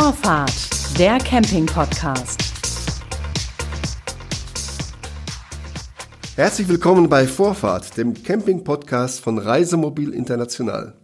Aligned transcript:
Vorfahrt, 0.00 0.70
der 0.96 1.18
Camping-Podcast. 1.18 2.40
Herzlich 6.36 6.68
willkommen 6.68 7.08
bei 7.08 7.26
Vorfahrt, 7.26 7.96
dem 7.96 8.14
Camping-Podcast 8.14 9.20
von 9.20 9.38
Reisemobil 9.38 10.10
International. 10.14 10.94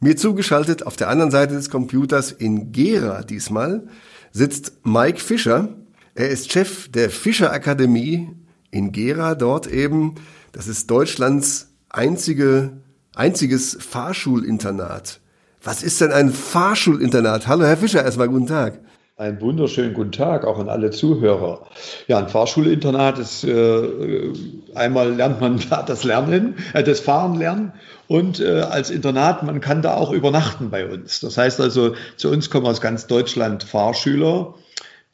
Mir 0.00 0.16
zugeschaltet 0.16 0.84
auf 0.84 0.96
der 0.96 1.08
anderen 1.08 1.30
Seite 1.30 1.54
des 1.54 1.70
Computers 1.70 2.32
in 2.32 2.72
Gera 2.72 3.22
diesmal 3.22 3.86
sitzt 4.32 4.84
Mike 4.84 5.20
Fischer. 5.20 5.68
Er 6.16 6.30
ist 6.30 6.50
Chef 6.50 6.90
der 6.90 7.10
Fischer 7.10 7.52
Akademie 7.52 8.28
in 8.72 8.90
Gera, 8.90 9.36
dort 9.36 9.68
eben, 9.68 10.16
das 10.50 10.66
ist 10.66 10.90
Deutschlands 10.90 11.68
einzige, 11.90 12.72
einziges 13.14 13.78
Fahrschulinternat. 13.80 15.20
Was 15.64 15.82
ist 15.82 16.02
denn 16.02 16.12
ein 16.12 16.30
Fahrschulinternat? 16.30 17.46
Hallo, 17.46 17.64
Herr 17.64 17.78
Fischer, 17.78 18.04
erstmal 18.04 18.28
guten 18.28 18.46
Tag. 18.46 18.80
Einen 19.16 19.40
wunderschönen 19.40 19.94
guten 19.94 20.12
Tag 20.12 20.44
auch 20.44 20.58
an 20.58 20.68
alle 20.68 20.90
Zuhörer. 20.90 21.66
Ja, 22.06 22.18
ein 22.18 22.28
Fahrschulinternat 22.28 23.18
ist 23.18 23.44
äh, 23.44 24.32
einmal 24.74 25.14
lernt 25.14 25.40
man 25.40 25.58
da 25.70 25.82
das 25.86 26.04
Lernen, 26.04 26.56
äh, 26.74 26.82
das 26.82 27.00
Fahren 27.00 27.36
lernen 27.36 27.72
und 28.08 28.40
äh, 28.40 28.60
als 28.60 28.90
Internat 28.90 29.42
man 29.42 29.62
kann 29.62 29.80
da 29.80 29.94
auch 29.94 30.12
übernachten 30.12 30.68
bei 30.68 30.86
uns. 30.86 31.20
Das 31.20 31.38
heißt 31.38 31.62
also, 31.62 31.94
zu 32.18 32.28
uns 32.28 32.50
kommen 32.50 32.66
aus 32.66 32.82
ganz 32.82 33.06
Deutschland 33.06 33.62
Fahrschüler, 33.62 34.54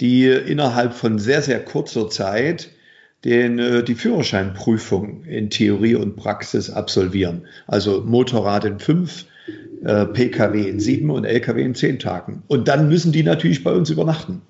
die 0.01 0.27
innerhalb 0.27 0.95
von 0.95 1.21
sehr 1.21 1.43
sehr 1.43 1.65
kurzer 1.65 2.11
Zeit 2.11 2.71
den, 3.25 3.61
äh, 3.61 3.85
die 3.85 3.95
Führerscheinprüfung 3.95 5.23
in 5.27 5.51
Theorie 5.51 5.95
und 5.95 6.17
Praxis 6.17 6.71
absolvieren. 6.71 7.47
Also 7.69 8.01
Motorrad 8.01 8.65
in 8.65 8.81
fünf, 8.81 9.27
äh, 9.85 10.07
Pkw 10.07 10.69
in 10.69 10.81
sieben 10.81 11.11
und 11.11 11.25
Lkw 11.25 11.63
in 11.63 11.75
zehn 11.75 11.99
Tagen. 11.99 12.43
Und 12.49 12.69
dann 12.69 12.89
müssen 12.89 13.13
die 13.13 13.23
natürlich 13.23 13.65
bei 13.65 13.73
uns 13.73 13.91
übernachten. 13.91 14.43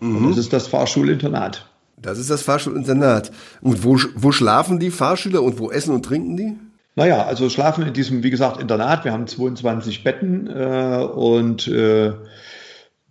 Mhm. 0.00 0.16
Und 0.16 0.30
das 0.30 0.38
ist 0.38 0.52
das 0.52 0.66
Fahrschulinternat. 0.66 1.66
Das 2.00 2.18
ist 2.18 2.30
das 2.30 2.42
Fahrschulinternat. 2.42 3.30
Und 3.60 3.84
wo, 3.84 3.98
wo 4.14 4.32
schlafen 4.32 4.78
die 4.78 4.90
Fahrschüler 4.90 5.42
und 5.42 5.58
wo 5.58 5.70
essen 5.70 5.94
und 5.94 6.04
trinken 6.04 6.36
die? 6.36 6.54
Naja, 6.94 7.24
also 7.24 7.50
schlafen 7.50 7.86
in 7.86 7.92
diesem, 7.92 8.22
wie 8.22 8.30
gesagt, 8.30 8.60
Internat. 8.60 9.04
Wir 9.04 9.12
haben 9.12 9.26
22 9.26 10.02
Betten 10.02 10.46
äh, 10.48 11.06
und 11.14 11.68
äh, 11.68 12.12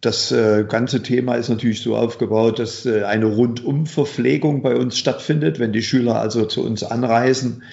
das 0.02 0.32
äh, 0.32 0.66
ganze 0.68 1.02
Thema 1.02 1.36
ist 1.36 1.50
natürlich 1.50 1.82
so 1.82 1.96
aufgebaut, 1.96 2.60
dass 2.60 2.86
äh, 2.86 3.04
eine 3.04 3.26
Rundumverpflegung 3.26 4.62
bei 4.62 4.76
uns 4.76 4.98
stattfindet, 4.98 5.60
wenn 5.60 5.72
die 5.72 5.84
Schüler 5.84 6.20
also 6.20 6.46
zu 6.46 6.64
uns 6.64 6.84
anreisen 6.84 7.64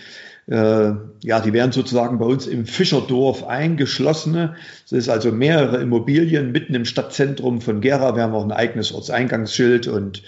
ja, 0.47 1.41
die 1.41 1.53
werden 1.53 1.71
sozusagen 1.71 2.19
bei 2.19 2.25
uns 2.25 2.49
im 2.49 2.67
Fischerdorf 2.67 3.45
eingeschlossene. 3.45 4.57
Es 4.85 4.91
ist 4.91 5.09
also 5.09 5.31
mehrere 5.31 5.81
Immobilien 5.81 6.51
mitten 6.51 6.75
im 6.75 6.85
Stadtzentrum 6.85 7.61
von 7.61 7.81
Gera. 7.81 8.17
Wir 8.17 8.25
haben 8.25 8.35
auch 8.35 8.45
ein 8.45 8.51
eigenes 8.51 8.93
Ortseingangsschild 8.93 9.87
und 9.87 10.23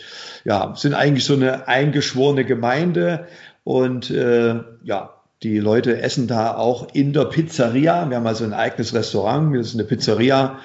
ja, 0.45 0.75
sind 0.77 0.95
eigentlich 0.95 1.25
so 1.25 1.35
eine 1.35 1.67
eingeschworene 1.67 2.45
Gemeinde 2.45 3.27
und 3.65 4.11
äh, 4.11 4.61
ja, 4.85 5.15
die 5.43 5.59
Leute 5.59 6.01
essen 6.01 6.29
da 6.29 6.57
auch 6.57 6.95
in 6.95 7.13
der 7.13 7.25
Pizzeria. 7.25 8.09
Wir 8.09 8.17
haben 8.17 8.27
also 8.27 8.45
ein 8.45 8.55
eigenes 8.55 8.95
Restaurant, 8.95 9.55
das 9.57 9.69
ist 9.69 9.75
eine 9.75 9.85
Pizzeria 9.85 10.59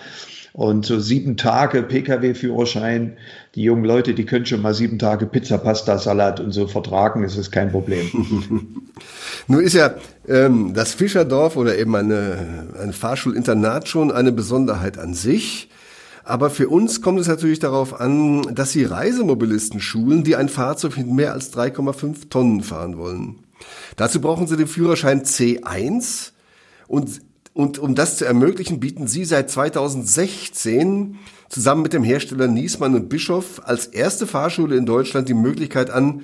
und 0.60 0.86
so 0.86 1.00
sieben 1.00 1.38
Tage 1.38 1.84
Pkw-Führerschein, 1.84 3.16
die 3.56 3.64
jungen 3.64 3.86
Leute, 3.86 4.14
die 4.14 4.26
können 4.26 4.46
schon 4.46 4.62
mal 4.62 4.74
sieben 4.74 5.00
Tage 5.00 5.26
Pizza, 5.26 5.58
Pasta, 5.58 5.98
Salat 5.98 6.42
und 6.42 6.52
so 6.52 6.68
vertragen, 6.68 7.24
ist 7.24 7.50
kein 7.50 7.72
Problem. 7.72 8.10
Nun 9.48 9.64
ist 9.64 9.74
ja 9.74 9.94
ähm, 10.28 10.74
das 10.74 10.94
Fischerdorf 10.94 11.56
oder 11.56 11.78
eben 11.78 11.96
eine, 11.96 12.68
ein 12.78 12.92
Fahrschulinternat 12.92 13.88
schon 13.88 14.12
eine 14.12 14.34
Besonderheit 14.34 14.98
an 14.98 15.14
sich. 15.14 15.70
Aber 16.26 16.50
für 16.50 16.68
uns 16.68 17.02
kommt 17.02 17.22
es 17.22 17.30
natürlich 17.30 17.60
darauf 17.60 17.98
an, 17.98 18.54
dass 18.54 18.74
sie 18.74 18.84
Reisemobilisten 18.84 19.80
schulen, 19.80 20.26
die 20.26 20.36
ein 20.36 20.50
Fahrzeug 20.50 20.98
mit 20.98 21.08
mehr 21.08 21.32
als 21.32 21.54
3,5 21.54 22.28
Tonnen 22.30 22.64
fahren 22.64 22.98
wollen. 22.98 23.40
Dazu 23.96 24.20
brauchen 24.20 24.46
sie 24.46 24.58
den 24.58 24.68
Führerschein 24.68 25.24
C1 25.24 26.32
und 26.90 27.22
und 27.60 27.78
um 27.78 27.94
das 27.94 28.16
zu 28.16 28.24
ermöglichen, 28.24 28.80
bieten 28.80 29.06
Sie 29.06 29.26
seit 29.26 29.50
2016 29.50 31.18
zusammen 31.50 31.82
mit 31.82 31.92
dem 31.92 32.06
Hersteller 32.06 32.48
Niesmann 32.48 32.96
und 32.96 33.10
Bischof 33.10 33.62
als 33.66 33.86
erste 33.86 34.28
Fahrschule 34.28 34.78
in 34.78 34.86
Deutschland 34.86 35.28
die 35.28 35.34
Möglichkeit 35.34 35.90
an, 35.90 36.22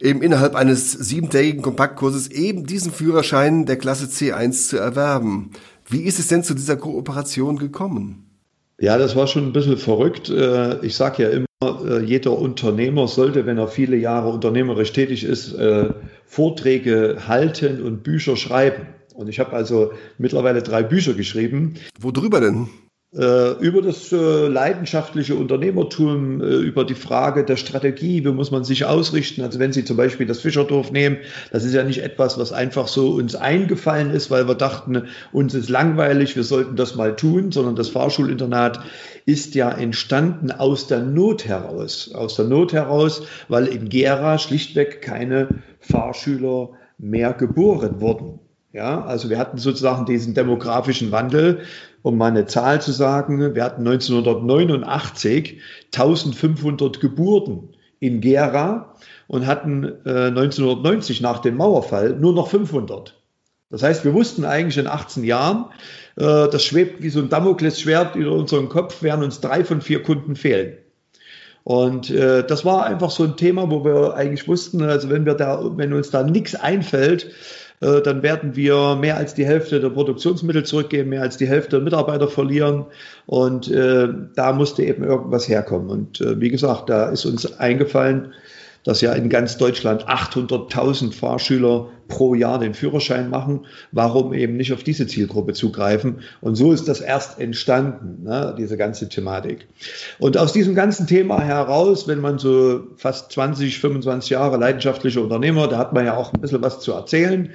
eben 0.00 0.22
innerhalb 0.22 0.54
eines 0.54 0.92
siebentägigen 0.92 1.62
Kompaktkurses 1.62 2.30
eben 2.30 2.64
diesen 2.64 2.92
Führerschein 2.92 3.66
der 3.66 3.76
Klasse 3.76 4.04
C1 4.06 4.68
zu 4.68 4.76
erwerben. 4.76 5.50
Wie 5.88 6.02
ist 6.02 6.20
es 6.20 6.28
denn 6.28 6.44
zu 6.44 6.54
dieser 6.54 6.76
Kooperation 6.76 7.58
gekommen? 7.58 8.30
Ja, 8.78 8.98
das 8.98 9.16
war 9.16 9.26
schon 9.26 9.46
ein 9.46 9.52
bisschen 9.52 9.78
verrückt. 9.78 10.30
Äh, 10.30 10.78
ich 10.86 10.94
sage 10.94 11.24
ja 11.24 11.30
immer, 11.30 11.84
äh, 11.84 12.04
jeder 12.04 12.38
Unternehmer 12.38 13.08
sollte, 13.08 13.46
wenn 13.46 13.58
er 13.58 13.66
viele 13.66 13.96
Jahre 13.96 14.28
unternehmerisch 14.28 14.92
tätig 14.92 15.24
ist, 15.24 15.54
äh, 15.54 15.90
Vorträge 16.24 17.26
halten 17.26 17.82
und 17.82 18.04
Bücher 18.04 18.36
schreiben. 18.36 18.86
Und 19.14 19.28
ich 19.28 19.40
habe 19.40 19.52
also 19.52 19.92
mittlerweile 20.18 20.62
drei 20.62 20.82
Bücher 20.82 21.14
geschrieben. 21.14 21.74
Worüber 21.98 22.40
denn? 22.40 22.68
Äh, 23.14 23.58
über 23.58 23.82
das 23.82 24.10
äh, 24.10 24.46
leidenschaftliche 24.46 25.34
Unternehmertum, 25.34 26.40
äh, 26.40 26.44
über 26.44 26.86
die 26.86 26.94
Frage 26.94 27.44
der 27.44 27.56
Strategie, 27.56 28.24
wie 28.24 28.30
muss 28.30 28.50
man 28.50 28.64
sich 28.64 28.86
ausrichten. 28.86 29.42
Also 29.42 29.58
wenn 29.58 29.70
Sie 29.70 29.84
zum 29.84 29.98
Beispiel 29.98 30.24
das 30.24 30.40
Fischerdorf 30.40 30.92
nehmen, 30.92 31.18
das 31.50 31.64
ist 31.64 31.74
ja 31.74 31.82
nicht 31.84 32.02
etwas, 32.02 32.38
was 32.38 32.54
einfach 32.54 32.88
so 32.88 33.10
uns 33.10 33.34
eingefallen 33.34 34.10
ist, 34.12 34.30
weil 34.30 34.48
wir 34.48 34.54
dachten, 34.54 35.08
uns 35.30 35.52
ist 35.52 35.68
langweilig, 35.68 36.36
wir 36.36 36.44
sollten 36.44 36.74
das 36.74 36.94
mal 36.94 37.14
tun, 37.14 37.52
sondern 37.52 37.76
das 37.76 37.90
Fahrschulinternat 37.90 38.80
ist 39.26 39.54
ja 39.54 39.70
entstanden 39.70 40.50
aus 40.50 40.86
der 40.86 41.02
Not 41.02 41.44
heraus. 41.44 42.12
Aus 42.14 42.36
der 42.36 42.46
Not 42.46 42.72
heraus, 42.72 43.24
weil 43.48 43.66
in 43.66 43.90
Gera 43.90 44.38
schlichtweg 44.38 45.02
keine 45.02 45.48
Fahrschüler 45.80 46.70
mehr 46.96 47.34
geboren 47.34 48.00
wurden. 48.00 48.38
Ja, 48.72 49.04
also 49.04 49.28
wir 49.28 49.38
hatten 49.38 49.58
sozusagen 49.58 50.06
diesen 50.06 50.32
demografischen 50.32 51.12
Wandel, 51.12 51.60
um 52.00 52.16
mal 52.16 52.30
eine 52.30 52.46
Zahl 52.46 52.80
zu 52.80 52.90
sagen. 52.90 53.54
Wir 53.54 53.64
hatten 53.64 53.86
1989 53.86 55.60
1500 55.94 56.98
Geburten 56.98 57.74
in 58.00 58.22
Gera 58.22 58.94
und 59.28 59.46
hatten 59.46 59.84
äh, 60.06 60.28
1990 60.28 61.20
nach 61.20 61.40
dem 61.40 61.56
Mauerfall 61.56 62.16
nur 62.18 62.32
noch 62.32 62.48
500. 62.48 63.20
Das 63.68 63.82
heißt, 63.82 64.04
wir 64.04 64.14
wussten 64.14 64.44
eigentlich 64.44 64.78
in 64.78 64.86
18 64.86 65.24
Jahren, 65.24 65.66
äh, 66.16 66.48
das 66.48 66.64
schwebt 66.64 67.02
wie 67.02 67.10
so 67.10 67.20
ein 67.20 67.28
Damoklesschwert 67.28 68.16
über 68.16 68.32
unseren 68.32 68.70
Kopf, 68.70 69.02
werden 69.02 69.22
uns 69.22 69.40
drei 69.40 69.64
von 69.64 69.82
vier 69.82 70.02
Kunden 70.02 70.34
fehlen. 70.34 70.78
Und 71.64 72.10
äh, 72.10 72.44
das 72.44 72.64
war 72.64 72.86
einfach 72.86 73.10
so 73.10 73.24
ein 73.24 73.36
Thema, 73.36 73.70
wo 73.70 73.84
wir 73.84 74.14
eigentlich 74.14 74.48
wussten, 74.48 74.82
also 74.82 75.10
wenn 75.10 75.26
wir 75.26 75.34
da, 75.34 75.60
wenn 75.76 75.92
uns 75.92 76.10
da 76.10 76.22
nichts 76.22 76.54
einfällt, 76.54 77.30
äh, 77.82 78.00
dann 78.00 78.22
werden 78.22 78.54
wir 78.54 78.96
mehr 78.96 79.16
als 79.16 79.34
die 79.34 79.44
Hälfte 79.44 79.80
der 79.80 79.90
Produktionsmittel 79.90 80.64
zurückgeben, 80.64 81.10
mehr 81.10 81.22
als 81.22 81.36
die 81.36 81.48
Hälfte 81.48 81.76
der 81.76 81.80
Mitarbeiter 81.80 82.28
verlieren. 82.28 82.86
Und 83.26 83.68
äh, 83.70 84.08
da 84.34 84.52
musste 84.52 84.84
eben 84.84 85.02
irgendwas 85.02 85.48
herkommen. 85.48 85.90
Und 85.90 86.20
äh, 86.20 86.40
wie 86.40 86.50
gesagt, 86.50 86.88
da 86.88 87.08
ist 87.08 87.24
uns 87.24 87.58
eingefallen, 87.58 88.32
dass 88.84 89.00
ja 89.00 89.12
in 89.12 89.28
ganz 89.28 89.58
Deutschland 89.58 90.08
800.000 90.08 91.12
Fahrschüler 91.12 91.88
pro 92.12 92.34
Jahr 92.34 92.58
den 92.58 92.74
Führerschein 92.74 93.30
machen. 93.30 93.60
Warum 93.90 94.34
eben 94.34 94.58
nicht 94.58 94.74
auf 94.74 94.84
diese 94.84 95.06
Zielgruppe 95.06 95.54
zugreifen? 95.54 96.20
Und 96.42 96.56
so 96.56 96.72
ist 96.72 96.86
das 96.86 97.00
erst 97.00 97.40
entstanden, 97.40 98.24
ne, 98.24 98.54
diese 98.58 98.76
ganze 98.76 99.08
Thematik. 99.08 99.66
Und 100.18 100.36
aus 100.36 100.52
diesem 100.52 100.74
ganzen 100.74 101.06
Thema 101.06 101.40
heraus, 101.40 102.06
wenn 102.06 102.20
man 102.20 102.38
so 102.38 102.82
fast 102.96 103.32
20, 103.32 103.78
25 103.78 104.28
Jahre 104.28 104.58
leidenschaftlicher 104.58 105.22
Unternehmer, 105.22 105.68
da 105.68 105.78
hat 105.78 105.94
man 105.94 106.04
ja 106.04 106.14
auch 106.14 106.34
ein 106.34 106.40
bisschen 106.42 106.60
was 106.60 106.80
zu 106.80 106.92
erzählen. 106.92 107.48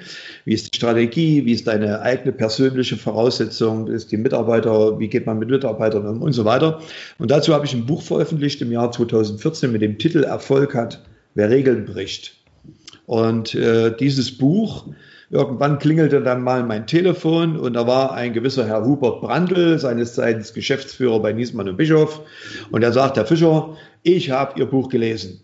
Wie 0.44 0.54
ist 0.54 0.74
die 0.74 0.76
Strategie? 0.76 1.44
Wie 1.44 1.52
ist 1.52 1.68
deine 1.68 2.02
eigene 2.02 2.32
persönliche 2.32 2.96
Voraussetzung? 2.96 3.86
Ist 3.86 4.10
die 4.10 4.16
Mitarbeiter? 4.16 4.98
Wie 4.98 5.06
geht 5.06 5.26
man 5.26 5.38
mit 5.38 5.50
Mitarbeitern 5.50 6.04
um 6.04 6.20
und 6.20 6.32
so 6.32 6.44
weiter? 6.44 6.80
Und 7.18 7.30
dazu 7.30 7.54
habe 7.54 7.64
ich 7.64 7.74
ein 7.74 7.86
Buch 7.86 8.02
veröffentlicht 8.02 8.60
im 8.60 8.72
Jahr 8.72 8.90
2014 8.90 9.70
mit 9.70 9.82
dem 9.82 9.98
Titel 9.98 10.24
Erfolg 10.24 10.74
hat 10.74 11.00
wer 11.38 11.50
Regeln 11.50 11.84
bricht. 11.84 12.34
Und 13.08 13.54
äh, 13.54 13.96
dieses 13.96 14.36
Buch, 14.36 14.84
irgendwann 15.30 15.78
klingelte 15.78 16.20
dann 16.20 16.42
mal 16.42 16.62
mein 16.62 16.86
Telefon 16.86 17.56
und 17.56 17.72
da 17.72 17.86
war 17.86 18.12
ein 18.12 18.34
gewisser 18.34 18.66
Herr 18.66 18.84
Hubert 18.84 19.22
Brandl, 19.22 19.78
seines 19.78 20.12
Zeichens 20.12 20.52
Geschäftsführer 20.52 21.18
bei 21.18 21.32
Niesmann 21.32 21.70
und 21.70 21.78
Bischof. 21.78 22.20
Und 22.70 22.82
er 22.82 22.92
sagt, 22.92 23.16
Herr 23.16 23.24
Fischer, 23.24 23.74
ich 24.02 24.30
habe 24.30 24.60
Ihr 24.60 24.66
Buch 24.66 24.90
gelesen. 24.90 25.40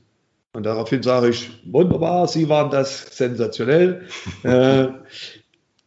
Und 0.52 0.66
daraufhin 0.66 1.02
sage 1.02 1.30
ich, 1.30 1.48
wunderbar, 1.64 2.28
Sie 2.28 2.50
waren 2.50 2.70
das 2.70 3.16
sensationell. 3.16 4.02
äh, 4.42 4.88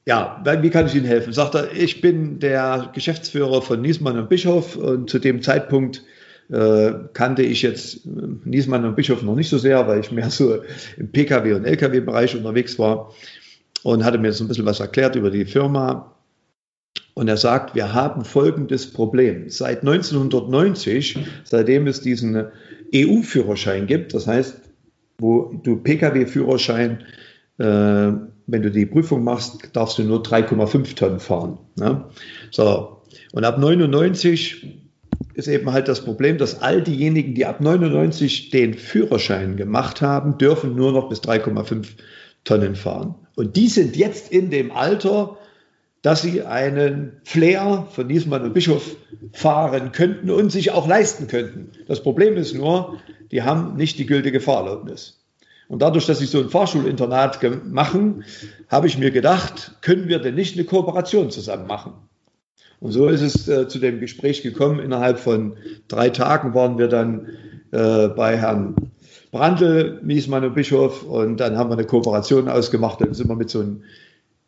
ja, 0.08 0.44
wie 0.62 0.70
kann 0.72 0.88
ich 0.88 0.96
Ihnen 0.96 1.06
helfen? 1.06 1.32
Sagt 1.32 1.54
er, 1.54 1.72
ich 1.74 2.02
bin 2.02 2.40
der 2.40 2.90
Geschäftsführer 2.92 3.62
von 3.62 3.82
Niesmann 3.84 4.18
und 4.18 4.30
Bischof 4.30 4.78
und 4.78 5.12
zu 5.12 5.20
dem 5.20 5.44
Zeitpunkt 5.44 6.02
äh, 6.50 6.94
kannte 7.14 7.44
ich 7.44 7.62
jetzt 7.62 8.06
äh, 8.06 8.10
Niesmann 8.46 8.86
und 8.86 8.96
Bischof 8.96 9.22
noch 9.22 9.36
nicht 9.36 9.50
so 9.50 9.58
sehr, 9.58 9.88
weil 9.88 10.00
ich 10.00 10.12
mehr 10.12 10.30
so 10.30 10.62
im 10.98 11.12
Pkw- 11.12 11.56
und 11.56 11.66
Lkw-Bereich 11.66 12.36
unterwegs 12.36 12.80
war 12.80 13.14
und 13.84 14.04
hatte 14.04 14.18
mir 14.18 14.32
so 14.34 14.44
ein 14.44 14.48
bisschen 14.48 14.66
was 14.66 14.80
erklärt 14.80 15.16
über 15.16 15.30
die 15.30 15.46
Firma. 15.46 16.14
Und 17.14 17.28
er 17.28 17.38
sagt, 17.38 17.76
wir 17.76 17.94
haben 17.94 18.24
folgendes 18.24 18.92
Problem. 18.92 19.50
Seit 19.50 19.80
1990, 19.80 21.18
seitdem 21.44 21.88
es 21.88 22.02
diesen 22.02 22.48
EU-Führerschein 22.94 23.88
gibt, 23.88 24.14
das 24.14 24.28
heißt, 24.28 24.62
wo 25.18 25.60
du 25.64 25.78
Pkw-Führerschein, 25.78 27.04
äh, 27.58 27.64
wenn 28.50 28.62
du 28.62 28.72
die 28.72 28.86
Prüfung 28.86 29.24
machst, 29.24 29.70
darfst 29.74 29.98
du 29.98 30.04
nur 30.04 30.22
3,5 30.22 30.96
Tonnen 30.96 31.20
fahren. 31.20 31.58
Ne? 31.76 32.06
So. 32.52 33.02
Und 33.34 33.44
ab 33.44 33.58
99 33.58 34.87
ist 35.38 35.48
eben 35.48 35.72
halt 35.72 35.88
das 35.88 36.04
Problem, 36.04 36.40
dass 36.40 36.64
all 36.64 36.82
diejenigen, 36.82 37.36
die 37.36 37.46
ab 37.46 37.62
99 37.62 38.50
den 38.50 38.74
Führerschein 38.74 39.56
gemacht 39.56 40.02
haben, 40.02 40.40
dürfen 40.40 40.76
nur 40.76 40.92
noch 40.92 41.10
bis 41.10 41.20
3,5 41.20 41.90
Tonnen 42.44 42.76
fahren. 42.76 43.14
Und 43.36 43.56
die 43.56 43.68
sind 43.68 43.96
jetzt 43.96 44.32
in 44.32 44.50
dem 44.50 44.72
Alter, 44.72 45.38
dass 46.02 46.24
sie 46.24 46.42
einen 46.42 47.22
Flair 47.24 47.86
von 47.92 48.08
Niesmann 48.08 48.42
und 48.42 48.56
Bischof 48.56 48.96
fahren 49.32 49.92
könnten 49.92 50.32
und 50.32 50.52
sich 50.52 50.72
auch 50.72 50.88
leisten 50.88 51.28
könnten. 51.28 51.70
Das 51.88 52.02
Problem 52.02 52.36
ist 52.36 52.56
nur, 52.56 52.98
die 53.32 53.44
haben 53.44 53.76
nicht 53.76 54.00
die 54.00 54.08
gültige 54.08 54.40
Fahrerlaubnis. 54.40 55.24
Und 55.68 55.84
dadurch, 55.84 56.08
dass 56.08 56.18
sie 56.18 56.26
so 56.26 56.40
ein 56.40 56.50
Fahrschulinternat 56.50 57.40
machen, 57.66 58.24
habe 58.70 58.88
ich 58.88 58.98
mir 58.98 59.12
gedacht, 59.12 59.76
können 59.82 60.08
wir 60.08 60.18
denn 60.18 60.34
nicht 60.34 60.56
eine 60.56 60.66
Kooperation 60.66 61.30
zusammen 61.30 61.68
machen? 61.68 61.94
Und 62.80 62.92
so 62.92 63.08
ist 63.08 63.22
es 63.22 63.48
äh, 63.48 63.68
zu 63.68 63.80
dem 63.80 64.00
Gespräch 64.00 64.44
gekommen. 64.44 64.80
Innerhalb 64.80 65.20
von 65.20 65.58
drei 65.88 66.10
Tagen 66.10 66.54
waren 66.54 66.78
wir 66.78 66.88
dann 66.88 67.28
äh, 67.72 68.08
bei 68.10 68.38
Herrn 68.38 68.76
Brandl, 69.32 70.00
Miesmann 70.04 70.46
und 70.46 70.56
Bischof 70.56 71.04
und 71.04 71.40
dann 71.40 71.58
haben 71.58 71.70
wir 71.70 71.78
eine 71.78 71.86
Kooperation 71.86 72.48
ausgemacht. 72.48 73.02
Dann 73.02 73.14
sind 73.14 73.28
wir 73.30 73.36
mit 73.36 73.50
so 73.50 73.60
einem 73.60 73.82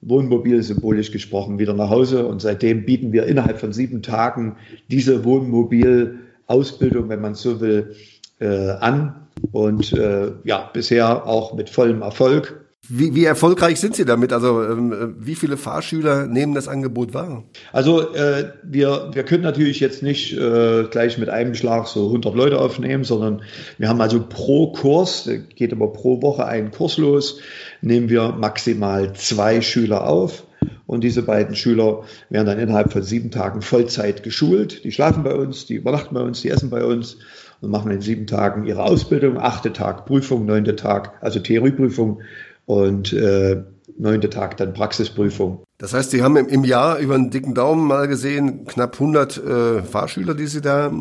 Wohnmobil, 0.01 0.63
symbolisch 0.63 1.11
gesprochen, 1.11 1.59
wieder 1.59 1.73
nach 1.73 1.89
Hause. 1.89 2.25
Und 2.25 2.41
seitdem 2.41 2.85
bieten 2.85 3.11
wir 3.11 3.25
innerhalb 3.25 3.59
von 3.59 3.73
sieben 3.73 4.01
Tagen 4.01 4.55
diese 4.89 5.25
Wohnmobilausbildung, 5.25 7.09
wenn 7.09 7.21
man 7.21 7.35
so 7.35 7.59
will, 7.59 7.95
äh, 8.39 8.69
an. 8.69 9.27
Und 9.51 9.93
äh, 9.93 10.31
ja, 10.43 10.69
bisher 10.73 11.25
auch 11.25 11.53
mit 11.53 11.69
vollem 11.69 12.01
Erfolg. 12.01 12.68
Wie, 12.87 13.13
wie 13.13 13.25
erfolgreich 13.25 13.79
sind 13.79 13.95
Sie 13.95 14.05
damit? 14.05 14.33
Also 14.33 14.63
ähm, 14.63 15.15
wie 15.19 15.35
viele 15.35 15.57
Fahrschüler 15.57 16.25
nehmen 16.25 16.55
das 16.55 16.67
Angebot 16.67 17.13
wahr? 17.13 17.43
Also 17.71 18.15
äh, 18.15 18.53
wir, 18.63 19.11
wir 19.13 19.23
können 19.23 19.43
natürlich 19.43 19.79
jetzt 19.79 20.01
nicht 20.01 20.33
äh, 20.33 20.85
gleich 20.89 21.17
mit 21.19 21.29
einem 21.29 21.53
Schlag 21.53 21.87
so 21.87 22.07
100 22.07 22.33
Leute 22.33 22.59
aufnehmen, 22.59 23.03
sondern 23.03 23.43
wir 23.77 23.89
haben 23.89 24.01
also 24.01 24.25
pro 24.27 24.71
Kurs, 24.71 25.29
geht 25.55 25.71
aber 25.71 25.93
pro 25.93 26.21
Woche 26.23 26.45
einen 26.45 26.71
Kurs 26.71 26.97
los, 26.97 27.39
nehmen 27.81 28.09
wir 28.09 28.31
maximal 28.31 29.13
zwei 29.13 29.61
Schüler 29.61 30.07
auf. 30.07 30.45
Und 30.87 31.03
diese 31.03 31.21
beiden 31.21 31.55
Schüler 31.55 32.03
werden 32.29 32.47
dann 32.47 32.59
innerhalb 32.59 32.91
von 32.91 33.03
sieben 33.03 33.29
Tagen 33.29 33.61
Vollzeit 33.61 34.23
geschult. 34.23 34.83
Die 34.83 34.91
schlafen 34.91 35.23
bei 35.23 35.35
uns, 35.35 35.67
die 35.67 35.75
übernachten 35.75 36.15
bei 36.15 36.21
uns, 36.21 36.41
die 36.41 36.49
essen 36.49 36.71
bei 36.71 36.83
uns 36.83 37.17
und 37.61 37.69
machen 37.69 37.91
in 37.91 38.01
sieben 38.01 38.25
Tagen 38.25 38.65
ihre 38.65 38.83
Ausbildung. 38.83 39.37
Achte 39.37 39.71
Tag 39.73 40.05
Prüfung, 40.05 40.45
neunte 40.45 40.75
Tag, 40.75 41.13
also 41.21 41.39
Theorieprüfung 41.39 42.21
und 42.69 43.13
äh, 43.13 43.63
neunte 43.97 44.29
Tag 44.29 44.57
dann 44.57 44.75
Praxisprüfung. 44.75 45.63
Das 45.79 45.95
heißt, 45.95 46.11
Sie 46.11 46.21
haben 46.21 46.37
im, 46.37 46.63
Jahr 46.63 46.99
über 46.99 47.15
einen 47.15 47.31
dicken 47.31 47.55
Daumen 47.55 47.87
mal 47.87 48.07
gesehen, 48.07 48.65
knapp 48.65 48.93
100 48.93 49.37
äh, 49.37 49.81
Fahrschüler, 49.81 50.35
die 50.35 50.45
Sie 50.45 50.61
da 50.61 50.93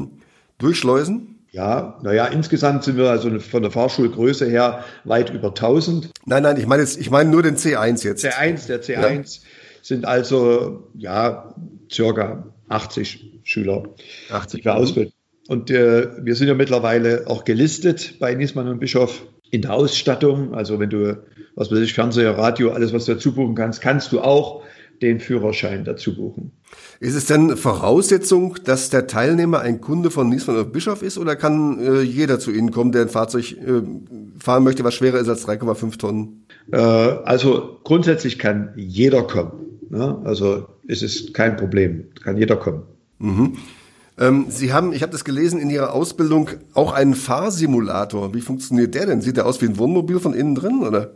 durchschleusen? 0.57 1.45
Ja, 1.51 1.99
naja, 2.03 2.25
insgesamt 2.25 2.85
sind 2.85 2.97
wir 2.97 3.11
also 3.11 3.39
von 3.41 3.61
der 3.61 3.71
Fahrschulgröße 3.71 4.47
her 4.47 4.83
weit 5.05 5.29
über 5.29 5.49
1000. 5.49 6.11
Nein, 6.25 6.43
nein, 6.43 6.57
ich 6.57 6.67
meine 6.67 6.81
jetzt, 6.81 6.99
ich 6.99 7.11
meine 7.11 7.29
nur 7.29 7.43
den 7.43 7.57
C1 7.57 8.03
jetzt. 8.03 8.25
C1, 8.25 8.67
der 8.67 8.83
C1 8.83 9.13
ja. 9.13 9.23
sind 9.83 10.07
also, 10.07 10.89
ja, 10.95 11.55
circa 11.93 12.47
80 12.71 13.41
Schüler. 13.43 13.83
80 14.31 14.63
für 14.63 14.75
Ausbildung. 14.75 15.13
Und 15.49 15.71
äh, 15.71 16.09
wir 16.25 16.35
sind 16.35 16.49
ja 16.49 16.55
mittlerweile 16.55 17.25
auch 17.27 17.45
gelistet 17.45 18.19
bei 18.21 18.35
Niesmann 18.35 18.69
und 18.69 18.81
Bischof 18.81 19.23
in 19.51 19.63
der 19.63 19.75
Ausstattung. 19.75 20.55
Also 20.55 20.79
wenn 20.79 20.91
du, 20.91 21.19
was 21.55 21.71
weiß 21.71 21.79
ich, 21.79 21.95
Fernseher, 21.95 22.37
Radio, 22.37 22.71
alles, 22.71 22.93
was 22.93 23.05
du 23.05 23.15
dazu 23.15 23.33
buchen 23.33 23.55
kannst, 23.55 23.81
kannst 23.81 24.13
du 24.13 24.21
auch 24.21 24.63
den 25.03 25.21
Führerschein 25.21 25.85
dazu 25.85 26.15
buchen. 26.15 26.53
Ist 27.01 27.15
es 27.15 27.27
denn 27.27 27.57
Voraussetzung, 27.57 28.57
dass 28.65 28.91
der 28.91 29.07
Teilnehmer 29.07 29.61
ein 29.61 29.81
Kunde 29.81 30.11
von 30.11 30.29
Niesmann 30.29 30.57
und 30.57 30.73
Bischof 30.73 31.03
ist 31.03 31.19
oder 31.19 31.37
kann 31.37 31.79
äh, 31.81 32.01
jeder 32.01 32.41
zu 32.41 32.51
Ihnen 32.51 32.73
kommen, 32.73 32.93
der 32.93 33.03
ein 33.03 33.09
Fahrzeug 33.09 33.53
äh, 33.53 33.83
fahren 34.39 34.65
möchte, 34.65 34.85
was 34.85 34.95
schwerer 34.95 35.19
ist 35.19 35.29
als 35.29 35.47
3,5 35.47 35.99
Tonnen? 35.99 36.47
Äh, 36.73 36.79
also 36.79 37.79
grundsätzlich 37.85 38.39
kann 38.39 38.73
jeder 38.77 39.23
kommen. 39.23 39.53
Ne? 39.91 40.21
Also 40.25 40.67
es 40.89 41.03
ist 41.03 41.35
kein 41.35 41.57
Problem, 41.57 42.09
kann 42.23 42.37
jeder 42.37 42.57
kommen. 42.57 42.83
Mhm. 43.19 43.57
Ähm, 44.19 44.47
Sie 44.49 44.73
haben, 44.73 44.93
ich 44.93 45.03
habe 45.03 45.13
das 45.13 45.25
gelesen, 45.25 45.61
in 45.61 45.71
Ihrer 45.71 45.93
Ausbildung 45.93 46.51
auch 46.75 46.93
einen 46.93 47.15
Fahrsimulator. 47.15 48.35
Wie 48.35 48.41
funktioniert 48.41 48.95
der 48.95 49.07
denn? 49.07 49.21
Sieht 49.21 49.37
der 49.37 49.47
aus 49.47 49.63
wie 49.63 49.67
ein 49.67 49.79
Wohnmobil 49.79 50.19
von 50.19 50.35
innen 50.35 50.55
drin, 50.55 50.83
oder? 50.83 51.13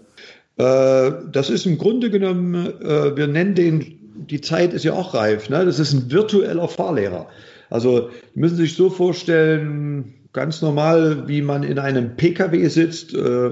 Äh, 0.56 1.12
das 1.30 1.50
ist 1.50 1.66
im 1.66 1.78
Grunde 1.78 2.10
genommen, 2.10 2.54
äh, 2.54 3.16
wir 3.16 3.26
nennen 3.26 3.54
den, 3.54 3.98
die 4.30 4.40
Zeit 4.40 4.72
ist 4.72 4.84
ja 4.84 4.92
auch 4.92 5.14
reif, 5.14 5.48
ne? 5.48 5.64
das 5.64 5.78
ist 5.78 5.92
ein 5.92 6.10
virtueller 6.10 6.68
Fahrlehrer. 6.68 7.26
Also 7.70 8.10
müssen 8.34 8.56
Sie 8.56 8.62
sich 8.64 8.76
so 8.76 8.90
vorstellen, 8.90 10.14
ganz 10.32 10.60
normal, 10.62 11.26
wie 11.26 11.42
man 11.42 11.62
in 11.62 11.78
einem 11.78 12.16
Pkw 12.16 12.68
sitzt 12.68 13.14
äh, 13.14 13.50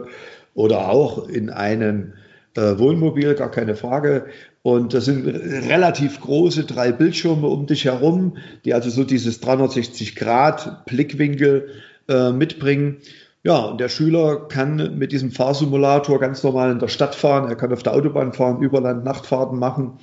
oder 0.54 0.90
auch 0.90 1.28
in 1.28 1.50
einem 1.50 2.14
Wohnmobil, 2.56 3.36
gar 3.36 3.52
keine 3.52 3.76
Frage. 3.76 4.26
Und 4.62 4.92
das 4.92 5.06
sind 5.06 5.26
relativ 5.26 6.20
große 6.20 6.64
drei 6.64 6.92
Bildschirme 6.92 7.46
um 7.46 7.66
dich 7.66 7.86
herum, 7.86 8.36
die 8.64 8.74
also 8.74 8.90
so 8.90 9.04
dieses 9.04 9.40
360 9.40 10.16
Grad 10.16 10.84
Blickwinkel 10.84 11.68
äh, 12.08 12.30
mitbringen. 12.30 12.98
Ja, 13.42 13.58
und 13.60 13.80
der 13.80 13.88
Schüler 13.88 14.48
kann 14.48 14.98
mit 14.98 15.12
diesem 15.12 15.30
Fahrsimulator 15.30 16.20
ganz 16.20 16.42
normal 16.42 16.70
in 16.72 16.78
der 16.78 16.88
Stadt 16.88 17.14
fahren, 17.14 17.48
er 17.48 17.56
kann 17.56 17.72
auf 17.72 17.82
der 17.82 17.94
Autobahn 17.94 18.34
fahren, 18.34 18.60
Überland, 18.60 19.02
Nachtfahrten 19.02 19.58
machen 19.58 19.98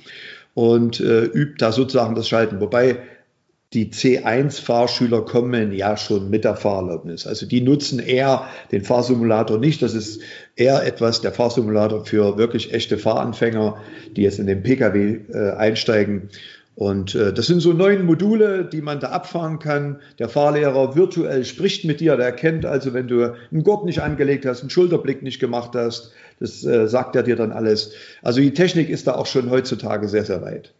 und 0.54 0.98
äh, 0.98 1.24
übt 1.26 1.54
da 1.58 1.70
sozusagen 1.70 2.16
das 2.16 2.28
Schalten. 2.28 2.60
Wobei 2.60 2.98
die 3.74 3.90
C1-Fahrschüler 3.90 5.26
kommen 5.26 5.72
ja 5.72 5.98
schon 5.98 6.30
mit 6.30 6.44
der 6.44 6.56
Fahrerlaubnis. 6.56 7.26
Also 7.26 7.44
die 7.44 7.60
nutzen 7.60 7.98
eher 7.98 8.46
den 8.72 8.82
Fahrsimulator 8.82 9.58
nicht. 9.58 9.82
Das 9.82 9.92
ist 9.92 10.22
eher 10.56 10.86
etwas, 10.86 11.20
der 11.20 11.32
Fahrsimulator 11.32 12.06
für 12.06 12.38
wirklich 12.38 12.72
echte 12.72 12.96
Fahranfänger, 12.96 13.76
die 14.16 14.22
jetzt 14.22 14.38
in 14.38 14.46
den 14.46 14.62
Pkw 14.62 15.20
äh, 15.32 15.50
einsteigen. 15.52 16.30
Und 16.76 17.14
äh, 17.14 17.34
das 17.34 17.46
sind 17.46 17.60
so 17.60 17.74
neun 17.74 18.06
Module, 18.06 18.64
die 18.64 18.80
man 18.80 19.00
da 19.00 19.08
abfahren 19.08 19.58
kann. 19.58 20.00
Der 20.18 20.30
Fahrlehrer 20.30 20.96
virtuell 20.96 21.44
spricht 21.44 21.84
mit 21.84 22.00
dir. 22.00 22.16
Der 22.16 22.26
erkennt 22.26 22.64
also, 22.64 22.94
wenn 22.94 23.08
du 23.08 23.34
einen 23.50 23.64
Gurt 23.64 23.84
nicht 23.84 24.00
angelegt 24.00 24.46
hast, 24.46 24.60
einen 24.60 24.70
Schulterblick 24.70 25.22
nicht 25.22 25.40
gemacht 25.40 25.72
hast, 25.74 26.12
das 26.40 26.64
äh, 26.64 26.86
sagt 26.88 27.16
er 27.16 27.22
dir 27.22 27.36
dann 27.36 27.52
alles. 27.52 27.92
Also 28.22 28.40
die 28.40 28.54
Technik 28.54 28.88
ist 28.88 29.08
da 29.08 29.16
auch 29.16 29.26
schon 29.26 29.50
heutzutage 29.50 30.08
sehr, 30.08 30.24
sehr 30.24 30.40
weit. 30.40 30.72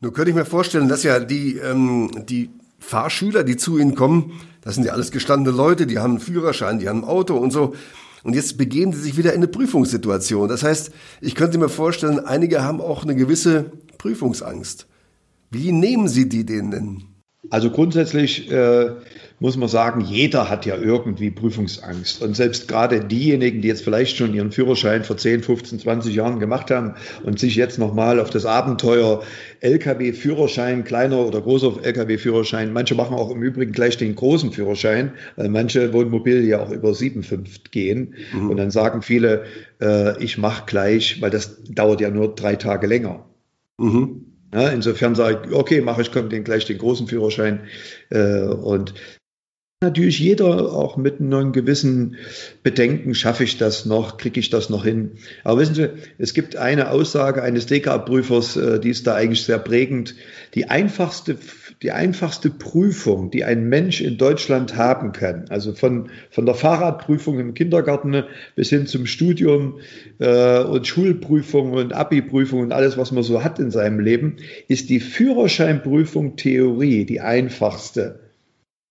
Nun 0.00 0.12
könnte 0.12 0.30
ich 0.30 0.36
mir 0.36 0.46
vorstellen, 0.46 0.88
dass 0.88 1.02
ja 1.02 1.20
die, 1.20 1.56
ähm, 1.56 2.10
die 2.26 2.50
Fahrschüler, 2.78 3.44
die 3.44 3.56
zu 3.56 3.78
Ihnen 3.78 3.94
kommen, 3.94 4.40
das 4.62 4.74
sind 4.74 4.84
ja 4.84 4.92
alles 4.92 5.10
gestandene 5.10 5.54
Leute, 5.56 5.86
die 5.86 5.98
haben 5.98 6.12
einen 6.12 6.20
Führerschein, 6.20 6.78
die 6.78 6.88
haben 6.88 7.04
ein 7.04 7.08
Auto 7.08 7.36
und 7.36 7.50
so. 7.50 7.74
Und 8.22 8.34
jetzt 8.34 8.58
begeben 8.58 8.92
sie 8.92 9.00
sich 9.00 9.16
wieder 9.16 9.32
in 9.32 9.38
eine 9.38 9.48
Prüfungssituation. 9.48 10.48
Das 10.48 10.62
heißt, 10.62 10.90
ich 11.22 11.34
könnte 11.34 11.56
mir 11.56 11.70
vorstellen, 11.70 12.20
einige 12.20 12.62
haben 12.62 12.80
auch 12.80 13.02
eine 13.02 13.16
gewisse 13.16 13.72
Prüfungsangst. 13.96 14.86
Wie 15.50 15.72
nehmen 15.72 16.06
Sie 16.06 16.28
die 16.28 16.44
denen? 16.44 17.09
Also 17.48 17.70
grundsätzlich 17.70 18.50
äh, 18.50 18.90
muss 19.38 19.56
man 19.56 19.70
sagen, 19.70 20.02
jeder 20.02 20.50
hat 20.50 20.66
ja 20.66 20.76
irgendwie 20.76 21.30
Prüfungsangst. 21.30 22.22
Und 22.22 22.36
selbst 22.36 22.68
gerade 22.68 23.00
diejenigen, 23.00 23.62
die 23.62 23.68
jetzt 23.68 23.82
vielleicht 23.82 24.18
schon 24.18 24.34
ihren 24.34 24.52
Führerschein 24.52 25.04
vor 25.04 25.16
10, 25.16 25.42
15, 25.42 25.78
20 25.78 26.14
Jahren 26.14 26.38
gemacht 26.38 26.70
haben 26.70 26.94
und 27.24 27.38
sich 27.38 27.56
jetzt 27.56 27.78
nochmal 27.78 28.20
auf 28.20 28.28
das 28.28 28.44
Abenteuer 28.44 29.22
Lkw-Führerschein, 29.60 30.84
kleiner 30.84 31.20
oder 31.20 31.40
großer 31.40 31.82
Lkw-Führerschein, 31.82 32.74
manche 32.74 32.94
machen 32.94 33.16
auch 33.16 33.30
im 33.30 33.42
Übrigen 33.42 33.72
gleich 33.72 33.96
den 33.96 34.14
großen 34.14 34.52
Führerschein, 34.52 35.14
weil 35.36 35.48
manche 35.48 35.94
Wohnmobile 35.94 36.42
ja 36.42 36.60
auch 36.60 36.70
über 36.70 36.90
7,5 36.90 37.70
gehen. 37.70 38.16
Mhm. 38.34 38.50
Und 38.50 38.58
dann 38.58 38.70
sagen 38.70 39.00
viele, 39.00 39.44
äh, 39.80 40.22
ich 40.22 40.36
mache 40.36 40.64
gleich, 40.66 41.22
weil 41.22 41.30
das 41.30 41.64
dauert 41.64 42.02
ja 42.02 42.10
nur 42.10 42.34
drei 42.34 42.56
Tage 42.56 42.86
länger. 42.86 43.24
Mhm. 43.78 44.29
Ja, 44.52 44.68
insofern 44.70 45.14
sage 45.14 45.42
ich, 45.46 45.52
okay, 45.52 45.80
mache 45.80 46.02
ich 46.02 46.08
den 46.08 46.44
gleich 46.44 46.64
den 46.64 46.78
großen 46.78 47.06
Führerschein. 47.06 47.60
Äh, 48.10 48.42
und 48.42 48.94
natürlich 49.82 50.18
jeder 50.18 50.72
auch 50.72 50.96
mit 50.96 51.20
einem 51.20 51.52
gewissen 51.52 52.16
Bedenken, 52.62 53.14
schaffe 53.14 53.44
ich 53.44 53.56
das 53.56 53.86
noch, 53.86 54.18
kriege 54.18 54.40
ich 54.40 54.50
das 54.50 54.68
noch 54.68 54.84
hin. 54.84 55.12
Aber 55.44 55.60
wissen 55.60 55.74
Sie, 55.74 55.88
es 56.18 56.34
gibt 56.34 56.56
eine 56.56 56.90
Aussage 56.90 57.42
eines 57.42 57.66
DK-Prüfers, 57.66 58.56
äh, 58.56 58.80
die 58.80 58.90
ist 58.90 59.06
da 59.06 59.14
eigentlich 59.14 59.44
sehr 59.44 59.58
prägend. 59.58 60.16
Die 60.54 60.68
einfachste 60.68 61.38
die 61.82 61.92
einfachste 61.92 62.50
Prüfung, 62.50 63.30
die 63.30 63.44
ein 63.44 63.68
Mensch 63.68 64.00
in 64.02 64.18
Deutschland 64.18 64.76
haben 64.76 65.12
kann. 65.12 65.46
Also 65.48 65.72
von, 65.72 66.10
von 66.30 66.44
der 66.44 66.54
Fahrradprüfung 66.54 67.38
im 67.38 67.54
Kindergarten 67.54 68.24
bis 68.54 68.68
hin 68.68 68.86
zum 68.86 69.06
Studium 69.06 69.78
äh, 70.18 70.60
und 70.60 70.86
Schulprüfung 70.86 71.72
und 71.72 71.94
Abi-Prüfung 71.94 72.60
und 72.60 72.72
alles, 72.72 72.98
was 72.98 73.12
man 73.12 73.22
so 73.22 73.42
hat 73.42 73.58
in 73.58 73.70
seinem 73.70 74.00
Leben, 74.00 74.36
ist 74.68 74.90
die 74.90 75.00
Führerscheinprüfung 75.00 76.36
Theorie 76.36 77.06
die 77.06 77.20
einfachste 77.20 78.29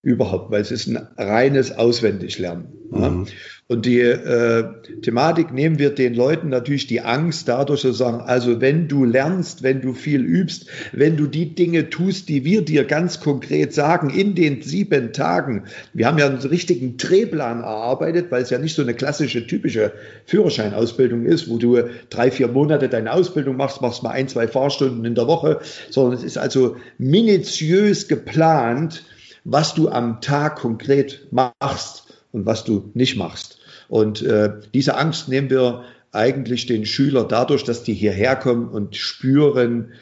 überhaupt, 0.02 0.50
weil 0.52 0.62
es 0.62 0.72
ist 0.72 0.88
ein 0.88 1.08
reines 1.18 1.78
Auswendiglernen. 1.78 2.68
Mhm. 2.92 3.28
Und 3.68 3.86
die 3.86 4.00
äh, 4.00 4.64
Thematik 5.04 5.54
nehmen 5.54 5.78
wir 5.78 5.92
den 5.92 6.16
Leuten 6.16 6.50
natürlich 6.50 6.88
die 6.88 7.02
Angst 7.02 7.48
dadurch 7.48 7.82
zu 7.82 7.92
sagen, 7.92 8.22
also 8.22 8.62
wenn 8.62 8.88
du 8.88 9.04
lernst, 9.06 9.62
wenn 9.62 9.82
du 9.82 9.94
viel 9.94 10.22
übst, 10.22 10.68
wenn 10.92 11.18
du 11.18 11.28
die 11.28 11.54
Dinge 11.54 11.92
tust, 11.92 12.30
die 12.30 12.46
wir 12.46 12.64
dir 12.64 12.86
ganz 12.86 13.20
konkret 13.20 13.74
sagen, 13.74 14.10
in 14.10 14.34
den 14.34 14.64
sieben 14.64 15.14
Tagen, 15.14 15.66
wir 15.94 16.08
haben 16.08 16.18
ja 16.18 16.26
einen 16.26 16.38
richtigen 16.38 16.98
Drehplan 16.98 17.62
erarbeitet, 17.62 18.32
weil 18.32 18.42
es 18.42 18.50
ja 18.50 18.58
nicht 18.58 18.76
so 18.76 18.82
eine 18.82 18.96
klassische, 18.96 19.46
typische 19.46 19.92
Führerscheinausbildung 20.26 21.26
ist, 21.26 21.48
wo 21.48 21.58
du 21.58 21.78
drei, 22.10 22.32
vier 22.32 22.48
Monate 22.48 22.90
deine 22.90 23.12
Ausbildung 23.12 23.58
machst, 23.58 23.82
machst 23.82 24.02
mal 24.02 24.12
ein, 24.12 24.30
zwei 24.30 24.48
Fahrstunden 24.48 25.06
in 25.06 25.14
der 25.14 25.28
Woche, 25.28 25.60
sondern 25.92 26.14
es 26.14 26.24
ist 26.24 26.40
also 26.40 26.78
minutiös 26.98 28.08
geplant, 28.08 29.04
was 29.44 29.74
du 29.74 29.90
am 29.90 30.22
Tag 30.22 30.58
konkret 30.58 31.28
machst 31.32 32.22
und 32.32 32.46
was 32.46 32.64
du 32.64 32.92
nicht 32.94 33.18
machst. 33.18 33.60
Und 33.88 34.22
äh, 34.22 34.54
diese 34.74 34.98
Angst 34.98 35.30
nehmen 35.30 35.50
wir 35.50 35.84
eigentlich 36.12 36.66
den 36.66 36.86
Schüler 36.86 37.24
dadurch, 37.24 37.64
dass 37.64 37.84
die 37.84 37.94
hierher 37.94 38.36
kommen 38.36 38.68
und 38.70 38.96
spüren, 38.96 39.94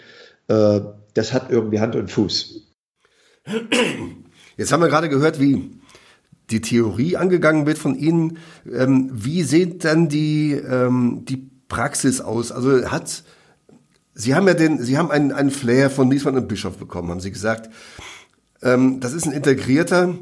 äh, 0.48 0.82
das 1.14 1.34
hat 1.34 1.52
irgendwie 1.52 1.80
Hand 1.80 1.96
und 1.96 2.12
Fuß. 2.12 2.62
Jetzt 4.58 4.72
haben 4.72 4.82
wir 4.82 4.90
gerade 4.90 5.10
gehört, 5.10 5.40
wie 5.40 5.72
die 6.50 6.62
Theorie 6.62 7.18
angegangen 7.18 7.66
wird 7.66 7.78
von 7.78 7.96
Ihnen. 7.96 8.38
Ähm, 8.72 9.10
wie 9.14 9.44
sieht 9.44 9.84
dann 9.84 10.10
die, 10.10 10.54
ähm, 10.54 11.24
die 11.28 11.50
Praxis 11.68 12.22
aus? 12.22 12.52
Also 12.52 12.90
hat, 12.90 13.24
Sie 14.14 14.36
haben 14.36 14.48
ja 14.48 14.54
den, 14.54 14.82
Sie 14.82 14.98
haben 14.98 15.12
einen, 15.12 15.32
einen 15.32 15.52
Flair 15.52 15.90
von 15.90 16.08
Niesmann 16.08 16.38
und 16.38 16.48
Bischof 16.48 16.78
bekommen, 16.78 17.10
haben 17.10 17.20
Sie 17.20 17.32
gesagt. 17.32 17.70
Ähm, 18.64 19.00
das 19.00 19.14
ist 19.14 19.26
ein 19.26 19.34
integrierter, 19.34 20.16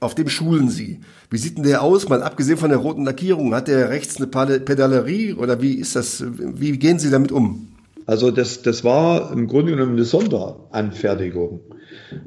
auf 0.00 0.14
dem 0.14 0.28
schulen 0.28 0.68
Sie. 0.68 1.00
Wie 1.30 1.38
sieht 1.38 1.56
denn 1.56 1.64
der 1.64 1.82
aus? 1.82 2.08
Mal 2.08 2.22
abgesehen 2.22 2.58
von 2.58 2.70
der 2.70 2.78
roten 2.78 3.04
Lackierung, 3.04 3.54
hat 3.54 3.68
der 3.68 3.90
rechts 3.90 4.16
eine 4.16 4.26
Pedalerie 4.26 5.34
oder 5.34 5.60
wie 5.62 5.74
ist 5.74 5.94
das? 5.94 6.24
Wie 6.26 6.78
gehen 6.78 6.98
Sie 6.98 7.10
damit 7.10 7.32
um? 7.32 7.68
Also 8.06 8.30
das, 8.30 8.62
das 8.62 8.82
war 8.82 9.32
im 9.32 9.46
Grunde 9.46 9.72
genommen 9.72 9.92
eine 9.92 10.04
Sonderanfertigung, 10.04 11.60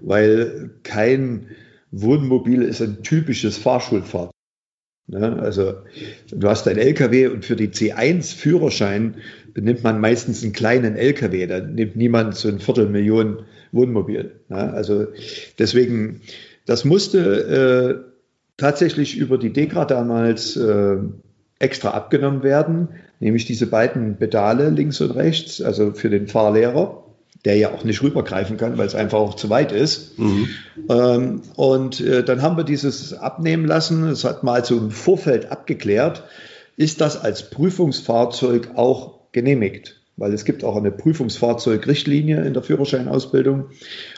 weil 0.01 0.72
kein 0.84 1.48
Wohnmobil 1.92 2.62
ist 2.62 2.82
ein 2.82 3.03
typisches 3.03 3.58
Fahrschulfahrzeug. 3.58 4.32
Ne? 5.08 5.39
Also 5.39 5.74
du 6.32 6.48
hast 6.48 6.68
ein 6.68 6.77
LKW 6.77 7.27
und 7.27 7.44
für 7.44 7.56
die 7.56 7.68
C1-Führerschein 7.68 9.15
nimmt 9.56 9.84
man 9.84 10.00
meistens 10.00 10.44
einen 10.44 10.53
kleinen 10.53 10.96
LKW. 10.96 11.46
Da 11.48 11.60
nimmt 11.60 11.96
niemand 11.96 12.36
so 12.36 12.48
ein 12.48 12.60
Viertelmillion 12.60 13.39
Wohnmobil. 13.74 14.39
Ne? 14.48 14.74
Also 14.74 15.08
deswegen, 15.60 16.22
das 16.65 16.86
musste 16.86 17.20
äh, 17.20 18.13
tatsächlich 18.56 19.18
über 19.18 19.38
die 19.38 19.51
DEKRA 19.51 19.86
damals 19.86 20.56
äh, 20.56 20.98
extra 21.60 21.92
abgenommen 21.92 22.44
werden, 22.44 22.89
nämlich 23.20 23.46
diese 23.46 23.68
beiden 23.68 24.18
Pedale 24.18 24.70
links 24.70 25.01
und 25.01 25.12
rechts, 25.12 25.62
also 25.62 25.92
für 25.92 26.10
den 26.10 26.27
Fahrlehrer, 26.27 27.03
der 27.46 27.58
ja 27.58 27.72
auch 27.72 27.84
nicht 27.84 28.01
rübergreifen 28.01 28.58
kann, 28.58 28.77
weil 28.77 28.88
es 28.88 28.96
einfach 28.96 29.18
auch 29.18 29.36
zu 29.36 29.50
weit 29.50 29.72
ist. 29.72 30.18
Mhm. 30.18 30.50
Ähm, 30.89 31.42
und 31.56 32.00
äh, 32.00 32.24
dann 32.24 32.42
haben 32.42 32.58
wir 32.58 32.63
dieses 32.63 33.13
abnehmen 33.13 33.65
lassen. 33.65 34.08
Es 34.08 34.24
hat 34.24 34.44
mal 34.44 34.63
so 34.63 34.77
im 34.77 34.92
Vorfeld 34.92 35.51
abgeklärt, 35.51 36.24
ist 36.77 37.01
das 37.01 37.22
als 37.22 37.50
Prüfungsfahrzeug 37.50 38.72
auch 38.75 39.32
genehmigt? 39.32 40.02
Weil 40.15 40.34
es 40.34 40.46
gibt 40.46 40.63
auch 40.63 40.75
eine 40.75 40.91
Prüfungsfahrzeugrichtlinie 40.91 42.46
in 42.46 42.53
der 42.53 42.62
Führerscheinausbildung. 42.62 43.65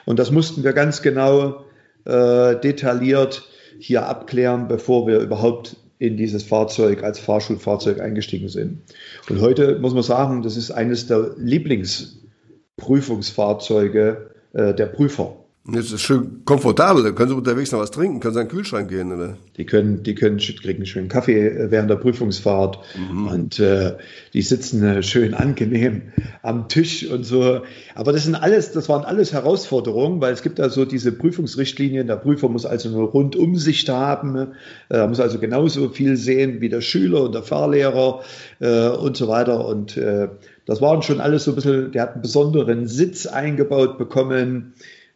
Und 0.06 0.20
das 0.20 0.32
mussten 0.32 0.64
wir 0.64 0.74
ganz 0.74 1.02
genau 1.02 1.64
äh, 2.06 2.60
detailliert 2.60 3.48
hier 3.80 4.08
abklären, 4.08 4.68
bevor 4.68 5.08
wir 5.08 5.20
überhaupt 5.20 5.78
in 5.98 6.18
dieses 6.18 6.44
Fahrzeug 6.44 7.04
als 7.04 7.20
Fahrschulfahrzeug 7.20 8.02
eingestiegen 8.02 8.50
sind. 8.50 8.82
Und 9.30 9.40
heute 9.42 9.80
muss 9.80 9.94
man 9.94 10.04
sagen, 10.04 10.44
das 10.44 10.58
ist 10.58 10.72
eines 10.72 11.08
der 11.08 11.36
Lieblingsprüfungsfahrzeuge 11.38 14.32
äh, 14.54 14.74
der 14.74 14.88
Prüfer. 14.88 15.45
Das 15.68 15.92
ist 15.92 16.02
schön 16.02 16.46
komfortabel. 16.46 17.02
Da 17.02 17.10
können 17.10 17.30
Sie 17.30 17.36
unterwegs 17.36 17.72
noch 17.72 17.80
was 17.80 17.90
trinken, 17.90 18.20
können 18.20 18.36
Sie 18.36 18.40
in 18.40 18.48
den 18.48 18.56
Kühlschrank 18.56 18.88
gehen, 18.88 19.12
oder? 19.12 19.36
Die 19.58 19.66
können, 19.66 20.04
die 20.04 20.14
können, 20.14 20.38
kriegen 20.38 20.76
einen 20.76 20.86
schönen 20.86 21.08
Kaffee 21.08 21.48
äh, 21.48 21.72
während 21.72 21.90
der 21.90 21.96
Prüfungsfahrt 21.96 22.78
mhm. 22.96 23.28
und 23.28 23.60
äh, 23.60 23.96
die 24.34 24.44
sitzen 24.44 24.84
äh, 24.84 25.02
schön 25.02 25.34
angenehm 25.34 26.04
am 26.44 26.70
Tisch 26.70 27.08
und 27.10 27.24
so. 27.24 27.62
Aber 27.96 28.14
das 28.14 28.26
sind 28.26 28.36
alles, 28.36 28.74
das 28.74 28.90
waren 28.90 29.06
alles 29.06 29.34
Herausforderungen, 29.34 30.22
weil 30.22 30.34
es 30.34 30.44
gibt 30.44 30.60
also 30.60 30.86
diese 30.86 31.12
Prüfungsrichtlinien. 31.12 32.06
Der 32.06 32.18
Prüfer 32.18 32.48
muss 32.48 32.68
also 32.68 32.90
eine 32.90 33.00
Rundumsicht 33.00 33.90
haben, 33.90 34.36
äh, 34.36 34.48
er 34.90 35.08
muss 35.08 35.20
also 35.20 35.40
genauso 35.40 35.90
viel 35.90 36.16
sehen 36.16 36.62
wie 36.62 36.70
der 36.70 36.82
Schüler 36.82 37.24
und 37.24 37.34
der 37.34 37.42
Fahrlehrer 37.42 38.22
äh, 38.60 38.90
und 38.90 39.18
so 39.18 39.28
weiter. 39.28 39.68
Und 39.68 39.98
äh, 39.98 40.28
das 40.68 40.80
waren 40.80 41.02
schon 41.02 41.22
alles 41.22 41.46
so 41.46 41.54
ein 41.54 41.56
bisschen, 41.56 41.92
der 41.92 42.04
hat 42.04 42.14
einen 42.14 42.22
besonderen 42.22 42.88
Sitz 42.88 43.26
eingebaut 43.26 43.98
bekommen 43.98 44.76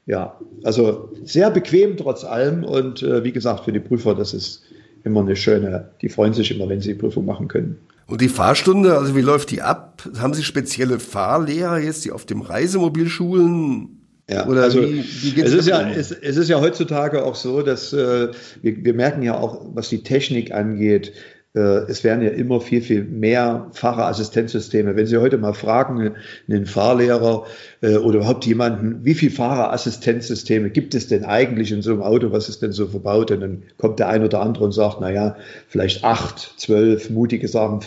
ja, 0.10 0.36
also 0.64 1.12
sehr 1.24 1.52
bequem 1.52 1.96
trotz 1.96 2.24
allem 2.24 2.64
und 2.64 3.04
äh, 3.04 3.24
wie 3.24 3.32
gesagt, 3.32 3.66
für 3.66 3.72
die 3.72 3.80
Prüfer, 3.80 4.16
das 4.16 4.34
ist 4.34 4.64
immer 5.04 5.22
eine 5.22 5.36
schöne, 5.36 5.92
die 6.02 6.10
freuen 6.10 6.34
sich 6.34 6.50
immer, 6.50 6.68
wenn 6.68 6.82
sie 6.82 6.94
die 6.94 7.00
Prüfung 7.00 7.26
machen 7.26 7.48
können. 7.48 7.78
Und 8.08 8.20
die 8.20 8.28
Fahrstunde, 8.28 8.98
also 8.98 9.16
wie 9.16 9.22
läuft 9.22 9.52
die 9.52 9.62
ab? 9.62 10.02
Haben 10.18 10.34
Sie 10.34 10.44
spezielle 10.44 11.00
Fahrlehrer 11.00 11.78
jetzt, 11.78 12.06
die 12.06 12.12
auf 12.12 12.26
dem 12.26 12.42
Reisemobil 12.42 13.08
schulen? 13.08 14.00
Ja, 14.28 14.48
Oder 14.48 14.64
also 14.64 14.82
wie, 14.82 15.04
wie 15.36 15.42
es, 15.42 15.54
ist 15.54 15.68
ja, 15.68 15.88
es, 15.88 16.12
es, 16.12 16.38
ist 16.38 16.50
ja 16.50 16.60
heutzutage 16.60 17.24
auch 17.24 17.36
so, 17.36 17.62
dass 17.62 17.94
äh, 17.94 18.30
wir, 18.64 18.84
wir 18.84 18.94
merken 18.96 19.22
ja 19.22 19.38
auch, 19.38 19.62
was 19.76 19.90
die 19.90 20.02
Technik 20.02 20.52
angeht, 20.52 21.14
es 21.54 22.04
werden 22.04 22.24
ja 22.24 22.30
immer 22.30 22.62
viel, 22.62 22.82
viel 22.82 23.04
mehr 23.04 23.72
Fahrerassistenzsysteme. 23.74 24.96
Wenn 24.96 25.08
Sie 25.08 25.18
heute 25.18 25.40
mal 25.40 25.54
fragen, 25.54 26.16
einen 26.48 26.66
Fahrlehrer 26.68 27.46
äh, 27.82 27.98
oder 27.98 28.18
überhaupt 28.18 28.46
jemanden, 28.46 29.04
wie 29.04 29.16
viele 29.16 29.32
Fahrerassistenzsysteme 29.32 30.70
gibt 30.70 30.94
es 30.94 31.08
denn 31.08 31.26
eigentlich 31.26 31.72
in 31.72 31.82
so 31.82 31.92
einem 31.92 32.04
Auto, 32.04 32.32
was 32.32 32.50
ist 32.50 32.62
denn 32.62 32.72
so 32.72 32.88
verbaut? 32.88 33.32
Und 33.32 33.42
dann 33.42 33.64
kommt 33.78 33.98
der 33.98 34.10
ein 34.10 34.24
oder 34.24 34.42
andere 34.42 34.66
und 34.66 34.74
sagt, 34.74 34.98
na 35.02 35.12
ja, 35.12 35.38
vielleicht 35.68 36.04
acht, 36.04 36.54
zwölf, 36.58 37.10
mutige 37.10 37.48
Sachen, 37.48 37.84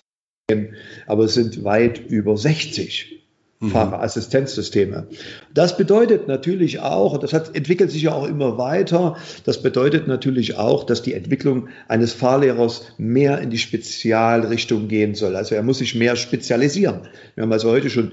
aber 1.07 1.25
es 1.25 1.35
sind 1.35 1.63
weit 1.63 1.99
über 1.99 2.37
60. 2.37 3.22
Mhm. 3.63 3.71
Fahrerassistenzsysteme. 3.71 5.07
Das 5.55 5.77
bedeutet 5.77 6.27
natürlich 6.27 6.81
auch, 6.81 7.17
das 7.19 7.33
hat, 7.33 7.55
entwickelt 7.55 7.93
sich 7.93 8.03
ja 8.03 8.13
auch 8.13 8.27
immer 8.27 8.59
weiter, 8.59 9.17
das 9.45 9.63
bedeutet 9.63 10.09
natürlich 10.09 10.57
auch, 10.57 10.85
dass 10.85 11.03
die 11.03 11.15
Entwicklung 11.15 11.69
eines 11.87 12.13
Fahrlehrers 12.13 12.87
mehr 12.99 13.39
in 13.39 13.51
die 13.51 13.59
Spezialrichtung 13.59 14.89
gehen 14.89 15.15
soll. 15.15 15.37
Also 15.37 15.55
er 15.55 15.63
muss 15.63 15.79
sich 15.79 15.95
mehr 15.95 16.17
spezialisieren. 16.17 17.03
Wir 17.37 17.43
haben 17.43 17.53
also 17.53 17.71
heute 17.71 17.89
schon 17.89 18.11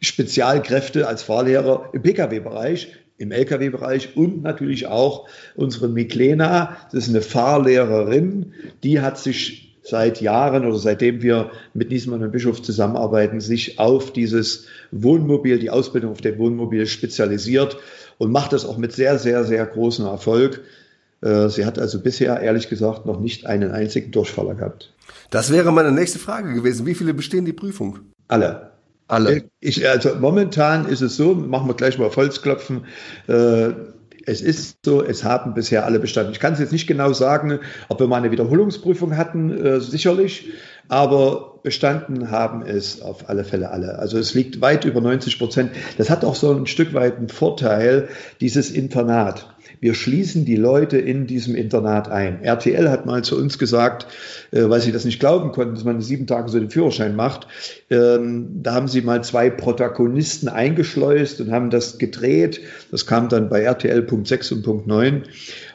Spezialkräfte 0.00 1.06
als 1.06 1.22
Fahrlehrer 1.22 1.90
im 1.92 2.02
Pkw-Bereich, 2.02 2.88
im 3.18 3.30
Lkw-Bereich 3.30 4.16
und 4.16 4.42
natürlich 4.42 4.88
auch 4.88 5.28
unsere 5.54 5.88
Miklena, 5.88 6.76
das 6.90 7.04
ist 7.04 7.10
eine 7.10 7.22
Fahrlehrerin, 7.22 8.52
die 8.82 9.00
hat 9.00 9.16
sich 9.16 9.71
seit 9.82 10.20
Jahren 10.20 10.64
oder 10.64 10.78
seitdem 10.78 11.22
wir 11.22 11.50
mit 11.74 11.90
Niesmann 11.90 12.22
und 12.22 12.32
Bischof 12.32 12.62
zusammenarbeiten, 12.62 13.40
sich 13.40 13.78
auf 13.78 14.12
dieses 14.12 14.66
Wohnmobil, 14.90 15.58
die 15.58 15.70
Ausbildung 15.70 16.12
auf 16.12 16.20
dem 16.20 16.38
Wohnmobil 16.38 16.86
spezialisiert 16.86 17.78
und 18.18 18.30
macht 18.30 18.52
das 18.52 18.64
auch 18.64 18.78
mit 18.78 18.92
sehr, 18.92 19.18
sehr, 19.18 19.44
sehr 19.44 19.66
großem 19.66 20.06
Erfolg. 20.06 20.60
Äh, 21.20 21.48
sie 21.48 21.64
hat 21.66 21.78
also 21.78 22.00
bisher, 22.00 22.40
ehrlich 22.40 22.68
gesagt, 22.68 23.06
noch 23.06 23.20
nicht 23.20 23.46
einen 23.46 23.72
einzigen 23.72 24.12
Durchfaller 24.12 24.54
gehabt. 24.54 24.92
Das 25.30 25.50
wäre 25.50 25.72
meine 25.72 25.92
nächste 25.92 26.18
Frage 26.18 26.54
gewesen. 26.54 26.86
Wie 26.86 26.94
viele 26.94 27.14
bestehen 27.14 27.44
die 27.44 27.52
Prüfung? 27.52 28.00
Alle. 28.28 28.72
Alle. 29.08 29.44
Ich, 29.60 29.86
also 29.86 30.14
momentan 30.18 30.86
ist 30.86 31.02
es 31.02 31.16
so, 31.16 31.34
machen 31.34 31.68
wir 31.68 31.74
gleich 31.74 31.98
mal 31.98 32.06
auf 32.06 32.16
Holzklopfen, 32.16 32.86
äh, 33.26 33.70
es 34.26 34.40
ist 34.40 34.84
so, 34.84 35.02
es 35.02 35.24
haben 35.24 35.54
bisher 35.54 35.84
alle 35.84 35.98
bestanden. 35.98 36.32
Ich 36.32 36.40
kann 36.40 36.52
es 36.52 36.58
jetzt 36.58 36.72
nicht 36.72 36.86
genau 36.86 37.12
sagen, 37.12 37.60
ob 37.88 38.00
wir 38.00 38.06
mal 38.06 38.16
eine 38.16 38.30
Wiederholungsprüfung 38.30 39.16
hatten, 39.16 39.50
äh, 39.50 39.80
sicherlich. 39.80 40.50
aber 40.88 41.51
bestanden 41.62 42.30
haben 42.30 42.62
es 42.62 43.00
auf 43.02 43.28
alle 43.28 43.44
Fälle 43.44 43.70
alle. 43.70 43.98
Also 43.98 44.18
es 44.18 44.34
liegt 44.34 44.60
weit 44.60 44.84
über 44.84 45.00
90 45.00 45.38
Prozent. 45.38 45.70
Das 45.98 46.10
hat 46.10 46.24
auch 46.24 46.34
so 46.34 46.52
ein 46.52 46.66
Stück 46.66 46.94
weit 46.94 47.16
einen 47.16 47.28
Vorteil, 47.28 48.08
dieses 48.40 48.70
Internat. 48.70 49.48
Wir 49.80 49.94
schließen 49.94 50.44
die 50.44 50.56
Leute 50.56 50.98
in 50.98 51.26
diesem 51.26 51.56
Internat 51.56 52.08
ein. 52.08 52.42
RTL 52.42 52.88
hat 52.88 53.06
mal 53.06 53.24
zu 53.24 53.36
uns 53.36 53.58
gesagt, 53.58 54.06
äh, 54.52 54.68
weil 54.68 54.80
sie 54.80 54.92
das 54.92 55.04
nicht 55.04 55.18
glauben 55.18 55.50
konnten, 55.50 55.74
dass 55.74 55.84
man 55.84 55.96
in 55.96 56.02
sieben 56.02 56.26
Tagen 56.26 56.48
so 56.48 56.58
den 56.58 56.70
Führerschein 56.70 57.16
macht. 57.16 57.48
Ähm, 57.90 58.62
da 58.62 58.74
haben 58.74 58.88
sie 58.88 59.00
mal 59.02 59.24
zwei 59.24 59.50
Protagonisten 59.50 60.48
eingeschleust 60.48 61.40
und 61.40 61.50
haben 61.50 61.70
das 61.70 61.98
gedreht. 61.98 62.60
Das 62.90 63.06
kam 63.06 63.28
dann 63.28 63.48
bei 63.48 63.62
RTL 63.62 64.02
Punkt 64.02 64.28
6 64.28 64.52
und 64.52 64.62
Punkt 64.62 64.86
9. 64.86 65.24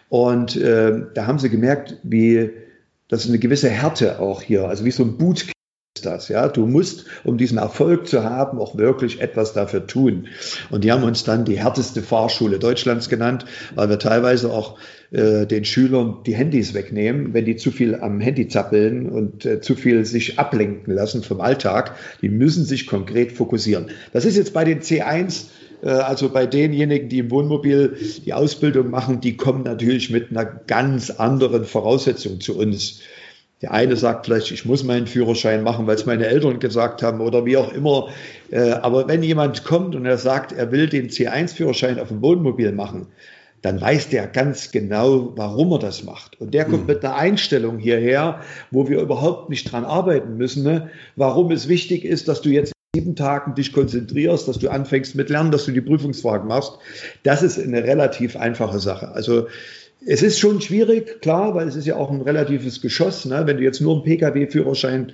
Und 0.09 0.55
äh, 0.55 1.01
da 1.13 1.27
haben 1.27 1.39
sie 1.39 1.49
gemerkt, 1.49 1.97
wie 2.03 2.51
das 3.09 3.23
ist 3.23 3.29
eine 3.29 3.39
gewisse 3.39 3.69
Härte 3.69 4.19
auch 4.19 4.41
hier, 4.41 4.67
also 4.67 4.83
wie 4.83 4.91
so 4.91 5.03
ein 5.03 5.17
Bootcamp 5.17 5.56
das, 6.05 6.29
ja. 6.29 6.47
Du 6.47 6.65
musst, 6.65 7.05
um 7.23 7.37
diesen 7.37 7.57
Erfolg 7.57 8.07
zu 8.07 8.23
haben, 8.23 8.59
auch 8.59 8.77
wirklich 8.77 9.21
etwas 9.21 9.53
dafür 9.53 9.87
tun. 9.87 10.27
Und 10.69 10.83
die 10.83 10.91
haben 10.91 11.03
uns 11.03 11.23
dann 11.23 11.45
die 11.45 11.59
härteste 11.59 12.01
Fahrschule 12.01 12.59
Deutschlands 12.59 13.09
genannt, 13.09 13.45
weil 13.75 13.89
wir 13.89 13.99
teilweise 13.99 14.51
auch 14.51 14.77
äh, 15.11 15.45
den 15.45 15.65
Schülern 15.65 16.17
die 16.25 16.35
Handys 16.35 16.73
wegnehmen, 16.73 17.33
wenn 17.33 17.45
die 17.45 17.55
zu 17.55 17.71
viel 17.71 17.95
am 17.95 18.19
Handy 18.19 18.47
zappeln 18.47 19.09
und 19.09 19.45
äh, 19.45 19.61
zu 19.61 19.75
viel 19.75 20.05
sich 20.05 20.39
ablenken 20.39 20.93
lassen 20.93 21.23
vom 21.23 21.41
Alltag. 21.41 21.95
Die 22.21 22.29
müssen 22.29 22.65
sich 22.65 22.87
konkret 22.87 23.31
fokussieren. 23.31 23.87
Das 24.13 24.25
ist 24.25 24.37
jetzt 24.37 24.53
bei 24.53 24.63
den 24.63 24.81
C1 24.81 25.45
äh, 25.81 25.89
also 25.89 26.29
bei 26.29 26.45
denjenigen, 26.45 27.09
die 27.09 27.19
im 27.19 27.31
Wohnmobil 27.31 27.97
die 28.25 28.33
Ausbildung 28.33 28.89
machen, 28.89 29.21
die 29.21 29.37
kommen 29.37 29.63
natürlich 29.63 30.09
mit 30.09 30.31
einer 30.31 30.45
ganz 30.45 31.09
anderen 31.09 31.65
Voraussetzung 31.65 32.39
zu 32.41 32.57
uns. 32.57 33.01
Der 33.61 33.71
eine 33.71 33.95
sagt 33.95 34.27
vielleicht, 34.27 34.51
ich 34.51 34.65
muss 34.65 34.83
meinen 34.83 35.07
Führerschein 35.07 35.63
machen, 35.63 35.87
weil 35.87 35.95
es 35.95 36.05
meine 36.05 36.27
Eltern 36.27 36.59
gesagt 36.59 37.01
haben 37.01 37.21
oder 37.21 37.45
wie 37.45 37.57
auch 37.57 37.73
immer. 37.73 38.09
Äh, 38.51 38.71
aber 38.71 39.07
wenn 39.07 39.23
jemand 39.23 39.63
kommt 39.63 39.95
und 39.95 40.05
er 40.05 40.17
sagt, 40.17 40.51
er 40.51 40.71
will 40.71 40.87
den 40.87 41.09
C1-Führerschein 41.09 41.99
auf 41.99 42.09
dem 42.09 42.21
Wohnmobil 42.21 42.71
machen, 42.71 43.07
dann 43.63 43.81
weiß 43.81 44.09
der 44.09 44.27
ganz 44.27 44.71
genau, 44.71 45.33
warum 45.35 45.71
er 45.71 45.79
das 45.79 46.03
macht. 46.03 46.39
Und 46.39 46.53
der 46.53 46.65
kommt 46.65 46.81
mhm. 46.81 46.93
mit 46.93 47.03
einer 47.03 47.15
Einstellung 47.15 47.79
hierher, 47.79 48.41
wo 48.69 48.87
wir 48.87 49.01
überhaupt 49.01 49.49
nicht 49.49 49.71
dran 49.71 49.85
arbeiten 49.85 50.37
müssen, 50.37 50.63
ne? 50.63 50.91
warum 51.15 51.51
es 51.51 51.67
wichtig 51.67 52.05
ist, 52.05 52.27
dass 52.27 52.41
du 52.41 52.49
jetzt 52.49 52.73
sieben 52.95 53.15
Tagen 53.15 53.55
dich 53.55 53.73
konzentrierst, 53.73 54.47
dass 54.47 54.59
du 54.59 54.69
anfängst 54.69 55.15
mit 55.15 55.29
Lernen, 55.29 55.51
dass 55.51 55.65
du 55.65 55.71
die 55.71 55.81
Prüfungsfragen 55.81 56.47
machst. 56.47 56.73
Das 57.23 57.41
ist 57.41 57.59
eine 57.59 57.83
relativ 57.83 58.35
einfache 58.35 58.79
Sache. 58.79 59.09
Also 59.09 59.47
es 60.05 60.21
ist 60.21 60.39
schon 60.39 60.61
schwierig, 60.61 61.21
klar, 61.21 61.55
weil 61.55 61.67
es 61.67 61.75
ist 61.75 61.85
ja 61.85 61.95
auch 61.95 62.11
ein 62.11 62.21
relatives 62.21 62.81
Geschoss. 62.81 63.25
Ne? 63.25 63.43
Wenn 63.45 63.57
du 63.57 63.63
jetzt 63.63 63.81
nur 63.81 63.95
einen 63.95 64.03
Pkw-Führerschein 64.03 65.11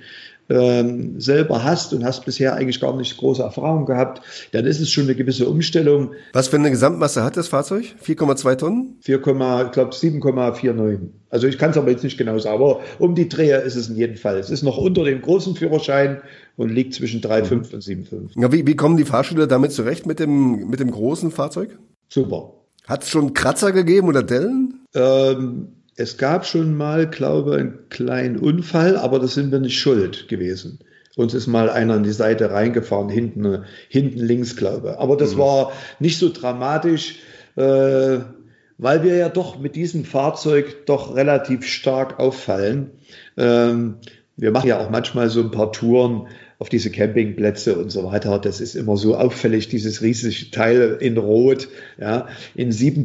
ähm, 0.50 1.20
selber 1.20 1.64
hast 1.64 1.94
und 1.94 2.04
hast 2.04 2.24
bisher 2.26 2.54
eigentlich 2.54 2.80
gar 2.80 2.94
nicht 2.96 3.16
große 3.16 3.42
Erfahrung 3.42 3.86
gehabt, 3.86 4.20
dann 4.52 4.66
ist 4.66 4.80
es 4.80 4.90
schon 4.90 5.04
eine 5.04 5.14
gewisse 5.14 5.48
Umstellung. 5.48 6.12
Was 6.32 6.48
für 6.48 6.56
eine 6.56 6.70
Gesamtmasse 6.70 7.24
hat 7.24 7.36
das 7.36 7.48
Fahrzeug? 7.48 7.84
4,2 8.04 8.56
Tonnen? 8.56 8.96
4, 9.00 9.16
ich 9.16 9.22
glaube 9.22 9.90
7,49. 9.90 10.98
Also 11.30 11.46
ich 11.46 11.58
kann 11.58 11.70
es 11.70 11.78
aber 11.78 11.90
jetzt 11.90 12.04
nicht 12.04 12.18
genau 12.18 12.38
sagen, 12.38 12.56
aber 12.56 12.80
um 12.98 13.14
die 13.14 13.28
Dreher 13.28 13.62
ist 13.62 13.76
es 13.76 13.88
in 13.88 13.96
jedem 13.96 14.16
Fall. 14.16 14.38
Es 14.38 14.50
ist 14.50 14.62
noch 14.62 14.76
unter 14.76 15.04
dem 15.04 15.22
großen 15.22 15.56
Führerschein 15.56 16.20
und 16.56 16.68
liegt 16.68 16.94
zwischen 16.94 17.22
3,5 17.22 17.50
mhm. 17.50 17.58
und 17.58 17.82
7,5. 17.82 18.40
Ja, 18.40 18.52
wie, 18.52 18.66
wie 18.66 18.76
kommen 18.76 18.96
die 18.96 19.04
Fahrschüler 19.04 19.46
damit 19.46 19.72
zurecht 19.72 20.06
mit 20.06 20.20
dem, 20.20 20.68
mit 20.68 20.78
dem 20.78 20.90
großen 20.90 21.30
Fahrzeug? 21.30 21.78
Super. 22.08 22.52
Hat 22.86 23.02
es 23.02 23.08
schon 23.08 23.32
Kratzer 23.32 23.72
gegeben 23.72 24.08
oder 24.08 24.22
Dellen? 24.22 24.73
Ähm, 24.94 25.68
es 25.96 26.18
gab 26.18 26.46
schon 26.46 26.76
mal, 26.76 27.08
glaube 27.08 27.54
ich, 27.54 27.60
einen 27.60 27.88
kleinen 27.88 28.36
Unfall, 28.36 28.96
aber 28.96 29.18
das 29.18 29.34
sind 29.34 29.52
wir 29.52 29.60
nicht 29.60 29.78
schuld 29.78 30.28
gewesen. 30.28 30.80
Uns 31.16 31.34
ist 31.34 31.46
mal 31.46 31.70
einer 31.70 31.94
an 31.94 32.02
die 32.02 32.12
Seite 32.12 32.50
reingefahren, 32.50 33.08
hinten, 33.08 33.64
hinten 33.88 34.18
links, 34.18 34.56
glaube 34.56 34.90
ich. 34.90 34.98
Aber 34.98 35.16
das 35.16 35.34
mhm. 35.34 35.38
war 35.38 35.72
nicht 36.00 36.18
so 36.18 36.30
dramatisch, 36.32 37.20
äh, 37.54 38.18
weil 38.78 39.04
wir 39.04 39.14
ja 39.14 39.28
doch 39.28 39.60
mit 39.60 39.76
diesem 39.76 40.04
Fahrzeug 40.04 40.86
doch 40.86 41.14
relativ 41.14 41.64
stark 41.64 42.18
auffallen. 42.18 42.90
Ähm, 43.36 43.96
wir 44.36 44.50
machen 44.50 44.68
ja 44.68 44.80
auch 44.80 44.90
manchmal 44.90 45.30
so 45.30 45.40
ein 45.40 45.52
paar 45.52 45.70
Touren 45.70 46.26
auf 46.58 46.68
diese 46.68 46.90
Campingplätze 46.90 47.76
und 47.76 47.90
so 47.90 48.04
weiter. 48.04 48.40
Das 48.40 48.60
ist 48.60 48.74
immer 48.74 48.96
so 48.96 49.16
auffällig, 49.16 49.68
dieses 49.68 50.02
riesige 50.02 50.50
Teil 50.50 50.96
in 51.00 51.16
Rot, 51.16 51.68
ja, 52.00 52.26
in 52.56 52.72
sieben 52.72 53.04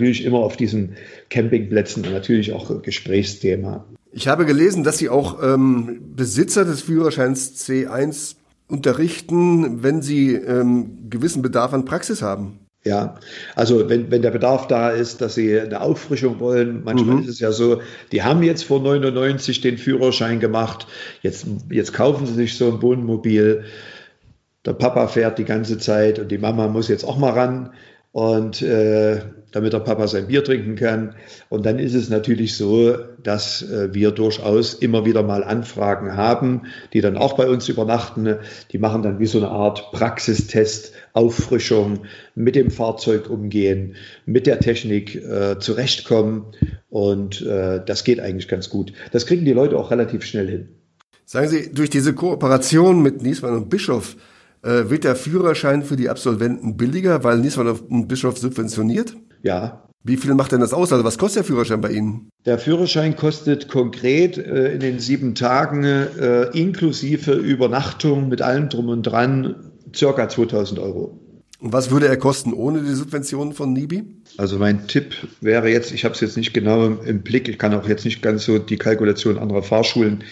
natürlich 0.00 0.24
immer 0.24 0.38
auf 0.38 0.56
diesen 0.56 0.96
Campingplätzen 1.28 2.04
und 2.06 2.12
natürlich 2.12 2.52
auch 2.52 2.82
Gesprächsthema. 2.82 3.84
Ich 4.12 4.26
habe 4.26 4.46
gelesen, 4.46 4.82
dass 4.82 4.98
Sie 4.98 5.08
auch 5.08 5.42
ähm, 5.42 6.00
Besitzer 6.16 6.64
des 6.64 6.80
Führerscheins 6.80 7.54
C1 7.62 8.36
unterrichten, 8.66 9.82
wenn 9.82 10.00
sie 10.00 10.34
ähm, 10.34 11.10
gewissen 11.10 11.42
Bedarf 11.42 11.74
an 11.74 11.84
Praxis 11.84 12.22
haben. 12.22 12.60
Ja, 12.82 13.16
also 13.56 13.90
wenn, 13.90 14.10
wenn 14.10 14.22
der 14.22 14.30
Bedarf 14.30 14.66
da 14.66 14.90
ist, 14.90 15.20
dass 15.20 15.34
sie 15.34 15.60
eine 15.60 15.82
Auffrischung 15.82 16.40
wollen, 16.40 16.82
manchmal 16.84 17.16
mhm. 17.16 17.22
ist 17.22 17.28
es 17.28 17.40
ja 17.40 17.52
so, 17.52 17.82
die 18.10 18.22
haben 18.22 18.42
jetzt 18.42 18.64
vor 18.64 18.80
99 18.80 19.60
den 19.60 19.76
Führerschein 19.76 20.40
gemacht, 20.40 20.86
jetzt, 21.20 21.46
jetzt 21.68 21.92
kaufen 21.92 22.26
sie 22.26 22.34
sich 22.34 22.56
so 22.56 22.72
ein 22.72 22.80
Wohnmobil, 22.80 23.64
der 24.64 24.72
Papa 24.72 25.08
fährt 25.08 25.38
die 25.38 25.44
ganze 25.44 25.78
Zeit 25.78 26.18
und 26.18 26.28
die 26.28 26.38
Mama 26.38 26.68
muss 26.68 26.88
jetzt 26.88 27.04
auch 27.04 27.18
mal 27.18 27.32
ran 27.32 27.70
und 28.12 28.60
äh, 28.62 29.20
damit 29.52 29.72
der 29.72 29.80
Papa 29.80 30.08
sein 30.08 30.26
Bier 30.26 30.42
trinken 30.42 30.76
kann. 30.76 31.14
Und 31.48 31.66
dann 31.66 31.78
ist 31.78 31.94
es 31.94 32.08
natürlich 32.08 32.56
so, 32.56 32.96
dass 33.22 33.62
äh, 33.62 33.92
wir 33.92 34.10
durchaus 34.10 34.74
immer 34.74 35.04
wieder 35.04 35.22
mal 35.22 35.44
Anfragen 35.44 36.16
haben, 36.16 36.62
die 36.92 37.00
dann 37.00 37.16
auch 37.16 37.34
bei 37.34 37.48
uns 37.48 37.68
übernachten. 37.68 38.36
Die 38.72 38.78
machen 38.78 39.02
dann 39.02 39.18
wie 39.18 39.26
so 39.26 39.38
eine 39.38 39.48
Art 39.48 39.92
Praxistest, 39.92 40.92
Auffrischung, 41.12 42.00
mit 42.34 42.54
dem 42.54 42.70
Fahrzeug 42.70 43.30
umgehen, 43.30 43.96
mit 44.26 44.46
der 44.46 44.60
Technik 44.60 45.16
äh, 45.16 45.58
zurechtkommen. 45.58 46.46
Und 46.88 47.42
äh, 47.42 47.80
das 47.84 48.04
geht 48.04 48.20
eigentlich 48.20 48.48
ganz 48.48 48.70
gut. 48.70 48.92
Das 49.12 49.26
kriegen 49.26 49.44
die 49.44 49.52
Leute 49.52 49.76
auch 49.76 49.90
relativ 49.90 50.24
schnell 50.24 50.48
hin. 50.48 50.68
Sagen 51.24 51.48
Sie, 51.48 51.72
durch 51.72 51.90
diese 51.90 52.12
Kooperation 52.12 53.02
mit 53.02 53.22
Niesmann 53.22 53.54
und 53.54 53.70
Bischof, 53.70 54.16
äh, 54.62 54.90
wird 54.90 55.04
der 55.04 55.16
Führerschein 55.16 55.82
für 55.82 55.96
die 55.96 56.08
Absolventen 56.08 56.76
billiger, 56.76 57.24
weil 57.24 57.38
Niesmann 57.38 57.68
und 57.68 58.08
Bischof 58.08 58.38
subventioniert? 58.38 59.16
Ja. 59.42 59.84
Wie 60.02 60.16
viel 60.16 60.34
macht 60.34 60.52
denn 60.52 60.60
das 60.60 60.72
aus? 60.72 60.92
Also 60.92 61.04
was 61.04 61.18
kostet 61.18 61.40
der 61.40 61.44
Führerschein 61.44 61.80
bei 61.80 61.90
Ihnen? 61.90 62.30
Der 62.46 62.58
Führerschein 62.58 63.16
kostet 63.16 63.68
konkret 63.68 64.38
äh, 64.38 64.72
in 64.72 64.80
den 64.80 64.98
sieben 64.98 65.34
Tagen 65.34 65.84
äh, 65.84 66.44
inklusive 66.58 67.32
Übernachtung 67.32 68.28
mit 68.28 68.40
allem 68.40 68.70
drum 68.70 68.88
und 68.88 69.02
dran 69.02 69.72
circa 69.94 70.28
2000 70.28 70.80
Euro. 70.80 71.18
Und 71.60 71.74
was 71.74 71.90
würde 71.90 72.08
er 72.08 72.16
kosten 72.16 72.54
ohne 72.54 72.80
die 72.80 72.94
Subventionen 72.94 73.52
von 73.52 73.74
NIBI? 73.74 74.04
Also 74.38 74.58
mein 74.58 74.86
Tipp 74.88 75.14
wäre 75.42 75.68
jetzt, 75.68 75.92
ich 75.92 76.06
habe 76.06 76.14
es 76.14 76.20
jetzt 76.20 76.38
nicht 76.38 76.54
genau 76.54 76.86
im, 76.86 77.22
Blick, 77.22 77.48
ich 77.48 77.58
kann 77.58 77.74
auch 77.74 77.86
jetzt 77.86 78.06
nicht 78.06 78.22
ganz 78.22 78.46
so 78.46 78.58
die 78.58 78.78
Kalkulation 78.78 79.38
anderer 79.38 79.62
Fahrschulen 79.62 80.24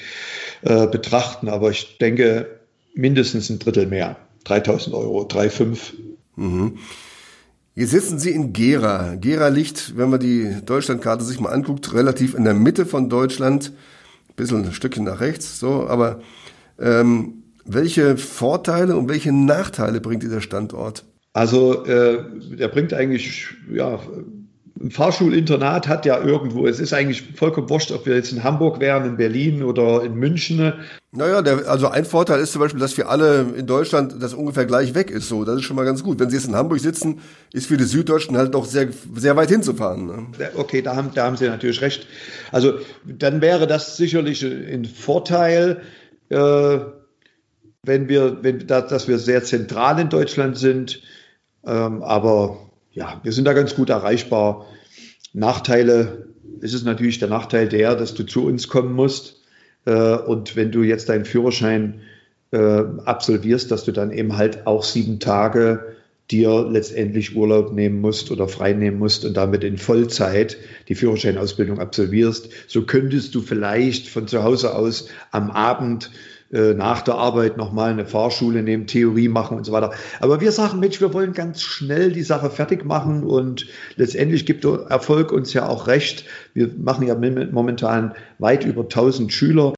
äh, 0.62 0.86
betrachten, 0.86 1.50
aber 1.50 1.70
ich 1.70 1.98
denke 1.98 2.57
mindestens 2.98 3.48
ein 3.48 3.58
Drittel 3.58 3.86
mehr. 3.86 4.16
3000 4.44 4.94
Euro, 4.94 5.22
3,5. 5.22 5.78
Mhm. 6.36 6.78
Jetzt 7.74 7.92
sitzen 7.92 8.18
Sie 8.18 8.30
in 8.30 8.52
Gera. 8.52 9.14
Gera 9.14 9.48
liegt, 9.48 9.96
wenn 9.96 10.10
man 10.10 10.18
die 10.18 10.56
Deutschlandkarte 10.66 11.24
sich 11.24 11.38
mal 11.38 11.52
anguckt, 11.52 11.94
relativ 11.94 12.34
in 12.34 12.44
der 12.44 12.54
Mitte 12.54 12.86
von 12.86 13.08
Deutschland. 13.08 13.72
Ein 14.28 14.34
bisschen 14.34 14.64
ein 14.64 14.72
Stückchen 14.72 15.04
nach 15.04 15.20
rechts, 15.20 15.60
so. 15.60 15.86
Aber 15.86 16.20
ähm, 16.80 17.44
welche 17.64 18.16
Vorteile 18.16 18.96
und 18.96 19.08
welche 19.08 19.32
Nachteile 19.32 20.00
bringt 20.00 20.24
dieser 20.24 20.40
Standort? 20.40 21.04
Also 21.32 21.84
äh, 21.84 22.24
der 22.56 22.66
bringt 22.66 22.92
eigentlich 22.94 23.46
ja, 23.70 24.00
ein 24.80 24.90
Fahrschulinternat 24.90 25.88
hat 25.88 26.06
ja 26.06 26.20
irgendwo, 26.22 26.66
es 26.66 26.78
ist 26.78 26.92
eigentlich 26.92 27.22
vollkommen 27.34 27.68
wurscht, 27.68 27.90
ob 27.90 28.06
wir 28.06 28.14
jetzt 28.14 28.32
in 28.32 28.44
Hamburg 28.44 28.78
wären, 28.80 29.04
in 29.04 29.16
Berlin 29.16 29.62
oder 29.64 30.04
in 30.04 30.14
München. 30.14 30.72
Naja, 31.10 31.42
der, 31.42 31.68
also 31.68 31.88
ein 31.88 32.04
Vorteil 32.04 32.40
ist 32.40 32.52
zum 32.52 32.60
Beispiel, 32.60 32.80
dass 32.80 32.96
wir 32.96 33.08
alle 33.08 33.46
in 33.56 33.66
Deutschland 33.66 34.14
das 34.20 34.34
ungefähr 34.34 34.66
gleich 34.66 34.94
weg 34.94 35.10
ist. 35.10 35.28
So, 35.28 35.44
das 35.44 35.56
ist 35.56 35.62
schon 35.62 35.74
mal 35.74 35.84
ganz 35.84 36.04
gut. 36.04 36.20
Wenn 36.20 36.30
Sie 36.30 36.36
jetzt 36.36 36.46
in 36.46 36.54
Hamburg 36.54 36.78
sitzen, 36.78 37.20
ist 37.52 37.66
für 37.66 37.76
die 37.76 37.84
Süddeutschen 37.84 38.36
halt 38.36 38.54
doch 38.54 38.66
sehr, 38.66 38.88
sehr 39.14 39.34
weit 39.34 39.48
hinzufahren. 39.48 40.06
Ne? 40.06 40.26
Okay, 40.54 40.82
da 40.82 40.94
haben, 40.94 41.10
da 41.14 41.24
haben 41.24 41.36
Sie 41.36 41.48
natürlich 41.48 41.80
recht. 41.80 42.06
Also 42.52 42.74
dann 43.04 43.40
wäre 43.40 43.66
das 43.66 43.96
sicherlich 43.96 44.44
ein 44.44 44.84
Vorteil, 44.84 45.80
äh, 46.28 46.78
wenn 47.82 48.08
wir, 48.08 48.38
wenn 48.42 48.66
da, 48.66 48.82
dass 48.82 49.08
wir 49.08 49.18
sehr 49.18 49.42
zentral 49.42 49.98
in 49.98 50.08
Deutschland 50.08 50.56
sind. 50.56 51.02
Ähm, 51.64 52.02
aber 52.02 52.67
ja, 52.98 53.20
wir 53.22 53.32
sind 53.32 53.44
da 53.44 53.52
ganz 53.52 53.76
gut 53.76 53.90
erreichbar. 53.90 54.66
Nachteile 55.32 56.26
ist 56.60 56.74
es 56.74 56.82
natürlich 56.82 57.20
der 57.20 57.28
Nachteil 57.28 57.68
der, 57.68 57.94
dass 57.94 58.14
du 58.14 58.24
zu 58.24 58.44
uns 58.44 58.68
kommen 58.68 58.92
musst. 58.92 59.42
Äh, 59.84 60.16
und 60.16 60.56
wenn 60.56 60.72
du 60.72 60.82
jetzt 60.82 61.08
deinen 61.08 61.24
Führerschein 61.24 62.00
äh, 62.50 62.58
absolvierst, 63.04 63.70
dass 63.70 63.84
du 63.84 63.92
dann 63.92 64.10
eben 64.10 64.36
halt 64.36 64.66
auch 64.66 64.82
sieben 64.82 65.20
Tage 65.20 65.94
dir 66.30 66.68
letztendlich 66.68 67.36
Urlaub 67.36 67.72
nehmen 67.72 68.00
musst 68.00 68.30
oder 68.30 68.48
frei 68.48 68.72
nehmen 68.72 68.98
musst 68.98 69.24
und 69.24 69.34
damit 69.34 69.64
in 69.64 69.78
Vollzeit 69.78 70.58
die 70.88 70.94
Führerscheinausbildung 70.94 71.78
absolvierst. 71.78 72.50
So 72.66 72.82
könntest 72.82 73.34
du 73.34 73.40
vielleicht 73.40 74.08
von 74.08 74.26
zu 74.26 74.42
Hause 74.42 74.74
aus 74.74 75.08
am 75.30 75.50
Abend 75.50 76.10
äh, 76.52 76.72
nach 76.72 77.02
der 77.02 77.16
Arbeit 77.16 77.56
nochmal 77.56 77.90
eine 77.90 78.06
Fahrschule 78.06 78.62
nehmen, 78.62 78.86
Theorie 78.86 79.28
machen 79.28 79.58
und 79.58 79.64
so 79.64 79.72
weiter. 79.72 79.92
Aber 80.20 80.40
wir 80.40 80.50
sagen, 80.50 80.80
Mensch, 80.80 81.00
wir 81.00 81.12
wollen 81.12 81.34
ganz 81.34 81.60
schnell 81.60 82.12
die 82.12 82.22
Sache 82.22 82.48
fertig 82.50 82.84
machen 82.84 83.22
und 83.22 83.66
letztendlich 83.96 84.46
gibt 84.46 84.64
Erfolg 84.64 85.30
uns 85.30 85.52
ja 85.52 85.68
auch 85.68 85.86
recht. 85.86 86.24
Wir 86.54 86.70
machen 86.78 87.06
ja 87.06 87.14
momentan 87.14 88.14
weit 88.38 88.64
über 88.64 88.82
1000 88.82 89.32
Schüler 89.32 89.74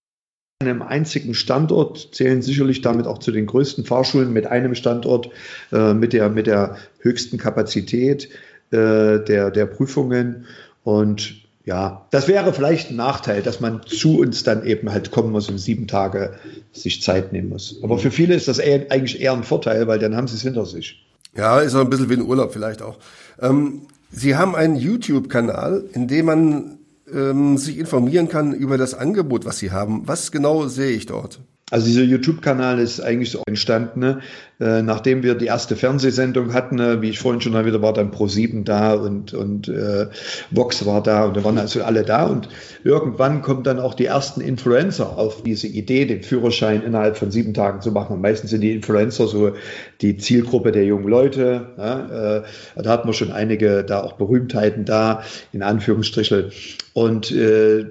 einem 0.62 0.82
einzigen 0.82 1.32
Standort, 1.32 2.10
zählen 2.12 2.42
sicherlich 2.42 2.82
damit 2.82 3.06
auch 3.06 3.18
zu 3.18 3.32
den 3.32 3.46
größten 3.46 3.86
Fahrschulen 3.86 4.30
mit 4.30 4.46
einem 4.46 4.74
Standort, 4.74 5.30
äh, 5.72 5.94
mit, 5.94 6.12
der, 6.12 6.28
mit 6.28 6.46
der 6.46 6.76
höchsten 6.98 7.38
Kapazität 7.38 8.28
äh, 8.70 9.18
der, 9.24 9.50
der 9.50 9.66
Prüfungen. 9.66 10.46
Und 10.84 11.49
ja, 11.64 12.06
das 12.10 12.26
wäre 12.26 12.52
vielleicht 12.52 12.90
ein 12.90 12.96
Nachteil, 12.96 13.42
dass 13.42 13.60
man 13.60 13.82
zu 13.86 14.18
uns 14.18 14.42
dann 14.44 14.64
eben 14.64 14.90
halt 14.90 15.10
kommen 15.10 15.30
muss 15.30 15.50
und 15.50 15.58
sieben 15.58 15.86
Tage 15.86 16.34
sich 16.72 17.02
Zeit 17.02 17.32
nehmen 17.32 17.50
muss. 17.50 17.78
Aber 17.82 17.98
für 17.98 18.10
viele 18.10 18.34
ist 18.34 18.48
das 18.48 18.60
eigentlich 18.60 19.20
eher 19.20 19.32
ein 19.32 19.44
Vorteil, 19.44 19.86
weil 19.86 19.98
dann 19.98 20.16
haben 20.16 20.26
sie 20.26 20.36
es 20.36 20.42
hinter 20.42 20.64
sich. 20.64 21.04
Ja, 21.36 21.60
ist 21.60 21.74
auch 21.74 21.80
ein 21.80 21.90
bisschen 21.90 22.08
wie 22.08 22.14
ein 22.14 22.22
Urlaub 22.22 22.52
vielleicht 22.52 22.82
auch. 22.82 22.98
Ähm, 23.40 23.82
sie 24.10 24.36
haben 24.36 24.56
einen 24.56 24.76
YouTube-Kanal, 24.76 25.84
in 25.92 26.08
dem 26.08 26.26
man 26.26 26.78
ähm, 27.12 27.58
sich 27.58 27.78
informieren 27.78 28.28
kann 28.28 28.52
über 28.52 28.78
das 28.78 28.94
Angebot, 28.94 29.44
was 29.44 29.58
Sie 29.58 29.70
haben. 29.70 30.06
Was 30.06 30.32
genau 30.32 30.66
sehe 30.66 30.90
ich 30.90 31.06
dort? 31.06 31.40
Also 31.70 31.86
dieser 31.86 32.02
YouTube-Kanal 32.02 32.80
ist 32.80 33.00
eigentlich 33.00 33.30
so 33.30 33.42
entstanden, 33.46 34.00
ne? 34.00 34.20
äh, 34.60 34.82
nachdem 34.82 35.22
wir 35.22 35.36
die 35.36 35.46
erste 35.46 35.76
Fernsehsendung 35.76 36.52
hatten, 36.52 36.76
ne? 36.76 37.00
wie 37.00 37.10
ich 37.10 37.18
vorhin 37.18 37.40
schon 37.40 37.52
wieder 37.64 37.80
war, 37.80 37.92
dann 37.92 38.10
Pro7 38.10 38.64
da 38.64 38.94
und, 38.94 39.32
und 39.34 39.68
äh, 39.68 40.08
Vox 40.50 40.84
war 40.84 41.02
da 41.02 41.24
und 41.24 41.36
da 41.36 41.44
waren 41.44 41.58
also 41.58 41.82
alle 41.82 42.02
da 42.02 42.26
und 42.26 42.48
irgendwann 42.82 43.42
kommen 43.42 43.62
dann 43.62 43.78
auch 43.78 43.94
die 43.94 44.06
ersten 44.06 44.40
Influencer 44.40 45.16
auf 45.16 45.42
diese 45.42 45.68
Idee, 45.68 46.06
den 46.06 46.22
Führerschein 46.22 46.82
innerhalb 46.82 47.16
von 47.16 47.30
sieben 47.30 47.54
Tagen 47.54 47.80
zu 47.80 47.92
machen. 47.92 48.14
Und 48.14 48.20
meistens 48.20 48.50
sind 48.50 48.62
die 48.62 48.74
Influencer 48.74 49.28
so 49.28 49.52
die 50.00 50.16
Zielgruppe 50.16 50.72
der 50.72 50.84
jungen 50.84 51.08
Leute. 51.08 51.68
Ja? 51.78 52.36
Äh, 52.38 52.42
da 52.82 52.90
hatten 52.90 53.08
wir 53.08 53.14
schon 53.14 53.32
einige 53.32 53.84
da 53.84 54.02
auch 54.02 54.14
Berühmtheiten 54.14 54.84
da, 54.84 55.22
in 55.52 55.62
Anführungsstrichen. 55.62 56.50
Und 56.94 57.30
äh, 57.30 57.86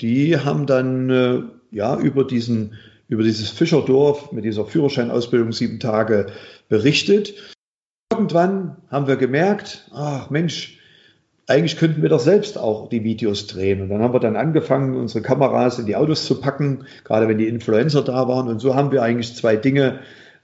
die 0.00 0.38
haben 0.38 0.66
dann 0.66 1.10
äh, 1.10 1.38
ja 1.70 1.96
über 1.98 2.24
diesen 2.24 2.74
über 3.12 3.22
dieses 3.22 3.50
Fischerdorf 3.50 4.32
mit 4.32 4.46
dieser 4.46 4.64
Führerscheinausbildung 4.64 5.52
sieben 5.52 5.78
Tage 5.78 6.28
berichtet. 6.70 7.34
Irgendwann 8.10 8.78
haben 8.90 9.06
wir 9.06 9.16
gemerkt, 9.16 9.86
ach 9.92 10.30
Mensch, 10.30 10.78
eigentlich 11.46 11.76
könnten 11.76 12.00
wir 12.00 12.08
doch 12.08 12.20
selbst 12.20 12.56
auch 12.56 12.88
die 12.88 13.04
Videos 13.04 13.46
drehen. 13.48 13.82
Und 13.82 13.90
dann 13.90 14.00
haben 14.00 14.14
wir 14.14 14.20
dann 14.20 14.36
angefangen, 14.36 14.96
unsere 14.96 15.22
Kameras 15.22 15.78
in 15.78 15.84
die 15.84 15.96
Autos 15.96 16.24
zu 16.24 16.40
packen, 16.40 16.86
gerade 17.04 17.28
wenn 17.28 17.36
die 17.36 17.48
Influencer 17.48 18.00
da 18.00 18.28
waren. 18.28 18.48
Und 18.48 18.60
so 18.60 18.74
haben 18.74 18.92
wir 18.92 19.02
eigentlich 19.02 19.36
zwei 19.36 19.56
Dinge 19.56 19.98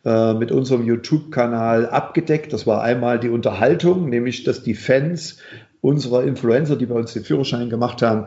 äh, 0.05 0.35
mit 0.35 0.53
unserem 0.53 0.85
YouTube-Kanal 0.85 1.89
abgedeckt. 1.89 2.53
Das 2.53 2.67
war 2.67 2.83
einmal 2.83 3.19
die 3.19 3.31
Unterhaltung, 3.31 4.11
nämlich 4.11 4.45
dass 4.45 4.63
die 4.63 4.75
Fans 4.75 5.39
unserer 5.81 6.23
Influencer, 6.23 6.77
die 6.77 6.85
bei 6.85 6.97
uns 6.97 7.15
den 7.15 7.25
Führerschein 7.25 7.71
gemacht 7.71 8.03
haben, 8.03 8.27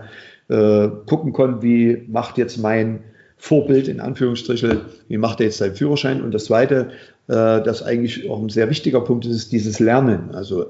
äh, 0.49 0.89
gucken 1.05 1.31
konnten, 1.31 1.61
wie 1.61 2.07
macht 2.07 2.39
jetzt 2.39 2.57
mein 2.57 3.03
Vorbild 3.41 3.87
in 3.87 3.99
Anführungsstrichen, 3.99 4.81
wie 5.07 5.17
macht 5.17 5.39
er 5.39 5.47
jetzt 5.47 5.57
seinen 5.57 5.75
Führerschein? 5.75 6.21
Und 6.21 6.31
das 6.31 6.45
Zweite, 6.45 6.91
äh, 7.27 7.33
das 7.33 7.81
eigentlich 7.81 8.29
auch 8.29 8.39
ein 8.39 8.49
sehr 8.49 8.69
wichtiger 8.69 9.01
Punkt 9.01 9.25
ist, 9.25 9.35
ist 9.35 9.51
dieses 9.51 9.79
Lernen. 9.79 10.29
Also 10.35 10.67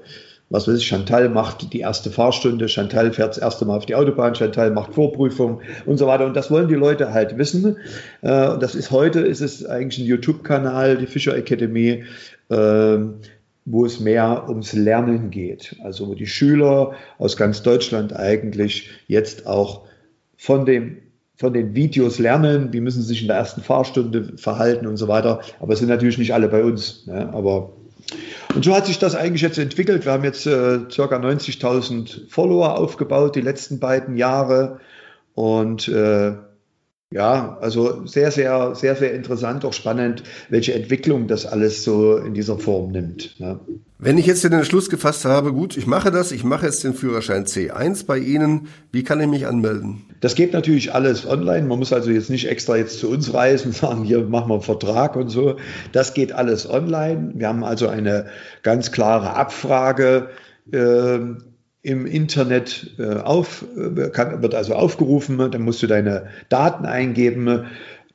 was 0.50 0.70
weiß 0.70 0.78
ich, 0.78 0.88
Chantal 0.88 1.28
macht 1.28 1.74
die 1.74 1.82
erste 1.82 2.10
Fahrstunde, 2.12 2.70
Chantal 2.70 3.12
fährt 3.12 3.32
das 3.32 3.40
erste 3.40 3.66
Mal 3.66 3.76
auf 3.76 3.86
die 3.86 3.96
Autobahn, 3.96 4.36
Chantal 4.36 4.72
macht 4.72 4.94
Vorprüfung 4.94 5.60
und 5.86 5.98
so 5.98 6.08
weiter. 6.08 6.26
Und 6.26 6.34
das 6.34 6.50
wollen 6.50 6.70
die 6.70 6.76
Leute 6.76 7.12
halt 7.12 7.38
wissen. 7.38 7.76
Äh, 8.22 8.58
das 8.58 8.74
ist 8.74 8.90
heute, 8.90 9.20
ist 9.20 9.42
es 9.42 9.66
eigentlich 9.66 10.02
ein 10.02 10.08
YouTube-Kanal, 10.08 10.96
die 10.98 11.08
Fischer 11.08 11.36
Academy, 11.36 12.06
äh, 12.48 12.98
wo 13.66 13.86
es 13.86 14.00
mehr 14.00 14.46
ums 14.48 14.72
Lernen 14.72 15.30
geht. 15.30 15.76
Also 15.84 16.08
wo 16.08 16.16
die 16.16 16.26
Schüler 16.26 16.94
aus 17.18 17.36
ganz 17.36 17.64
Deutschland 17.64 18.16
eigentlich 18.16 18.90
jetzt 19.08 19.46
auch 19.46 19.82
von 20.38 20.66
dem 20.66 21.00
von 21.42 21.54
den 21.54 21.74
Videos 21.74 22.20
lernen, 22.20 22.72
wie 22.72 22.80
müssen 22.80 23.02
sie 23.02 23.08
sich 23.08 23.24
in 23.24 23.28
der 23.28 23.38
ersten 23.38 23.62
Fahrstunde 23.62 24.38
verhalten 24.38 24.86
und 24.86 24.98
so 24.98 25.08
weiter. 25.08 25.42
Aber 25.60 25.74
es 25.74 25.80
sind 25.80 25.90
natürlich 25.90 26.20
nicht 26.20 26.36
alle 26.36 26.48
bei 26.48 26.64
uns. 26.64 27.08
Ne? 27.08 27.34
Aber 27.34 27.74
und 28.54 28.64
so 28.64 28.76
hat 28.76 28.86
sich 28.86 29.00
das 29.00 29.16
eigentlich 29.16 29.42
jetzt 29.42 29.58
entwickelt. 29.58 30.06
Wir 30.06 30.12
haben 30.12 30.24
jetzt 30.24 30.46
äh, 30.46 30.80
ca. 30.96 31.16
90.000 31.16 32.30
Follower 32.30 32.78
aufgebaut 32.78 33.36
die 33.36 33.42
letzten 33.42 33.80
beiden 33.80 34.18
Jahre 34.18 34.80
und 35.34 35.88
äh, 35.88 36.34
ja, 37.12 37.58
also 37.60 38.06
sehr, 38.06 38.32
sehr, 38.32 38.74
sehr, 38.74 38.96
sehr 38.96 39.14
interessant, 39.14 39.66
auch 39.66 39.74
spannend, 39.74 40.24
welche 40.50 40.74
Entwicklung 40.74 41.28
das 41.28 41.46
alles 41.46 41.84
so 41.84 42.16
in 42.16 42.34
dieser 42.34 42.58
Form 42.58 42.92
nimmt. 42.92 43.38
Ne? 43.38 43.60
Wenn 44.00 44.18
ich 44.18 44.26
jetzt 44.26 44.46
den 44.46 44.54
Entschluss 44.54 44.90
gefasst 44.90 45.26
habe, 45.26 45.52
gut, 45.52 45.76
ich 45.76 45.86
mache 45.86 46.10
das, 46.10 46.32
ich 46.32 46.46
mache 46.46 46.66
jetzt 46.66 46.86
den 46.86 46.94
Führerschein 46.94 47.46
C1 47.46 48.06
bei 48.06 48.18
Ihnen, 48.18 48.70
wie 48.94 49.04
kann 49.04 49.20
ich 49.20 49.28
mich 49.28 49.46
anmelden? 49.46 50.04
Das 50.22 50.36
geht 50.36 50.54
natürlich 50.54 50.94
alles 50.94 51.28
online. 51.28 51.68
Man 51.68 51.80
muss 51.80 51.92
also 51.92 52.10
jetzt 52.12 52.30
nicht 52.30 52.48
extra 52.48 52.78
jetzt 52.78 53.00
zu 53.00 53.10
uns 53.10 53.34
reisen 53.34 53.68
und 53.68 53.76
sagen, 53.76 54.04
hier 54.06 54.24
machen 54.24 54.50
wir 54.50 54.56
einen 54.56 54.64
Vertrag 54.64 55.18
und 55.18 55.28
so. 55.28 55.58
Das 55.92 56.14
geht 56.14 56.32
alles 56.32 56.70
online. 56.70 57.34
Wir 57.36 57.50
haben 57.50 57.66
also 57.66 57.90
eine 57.90 58.28
ganz 58.64 58.92
klare 58.92 59.36
Abfrage. 59.36 60.30
Äh, 60.72 61.20
im 61.84 62.06
Internet 62.06 62.92
äh, 63.00 63.16
auf, 63.16 63.66
äh, 63.76 64.10
kann, 64.10 64.42
wird 64.42 64.56
also 64.56 64.76
aufgerufen, 64.76 65.38
dann 65.38 65.62
musst 65.62 65.82
du 65.82 65.88
deine 65.88 66.28
Daten 66.50 66.86
eingeben, 66.86 67.66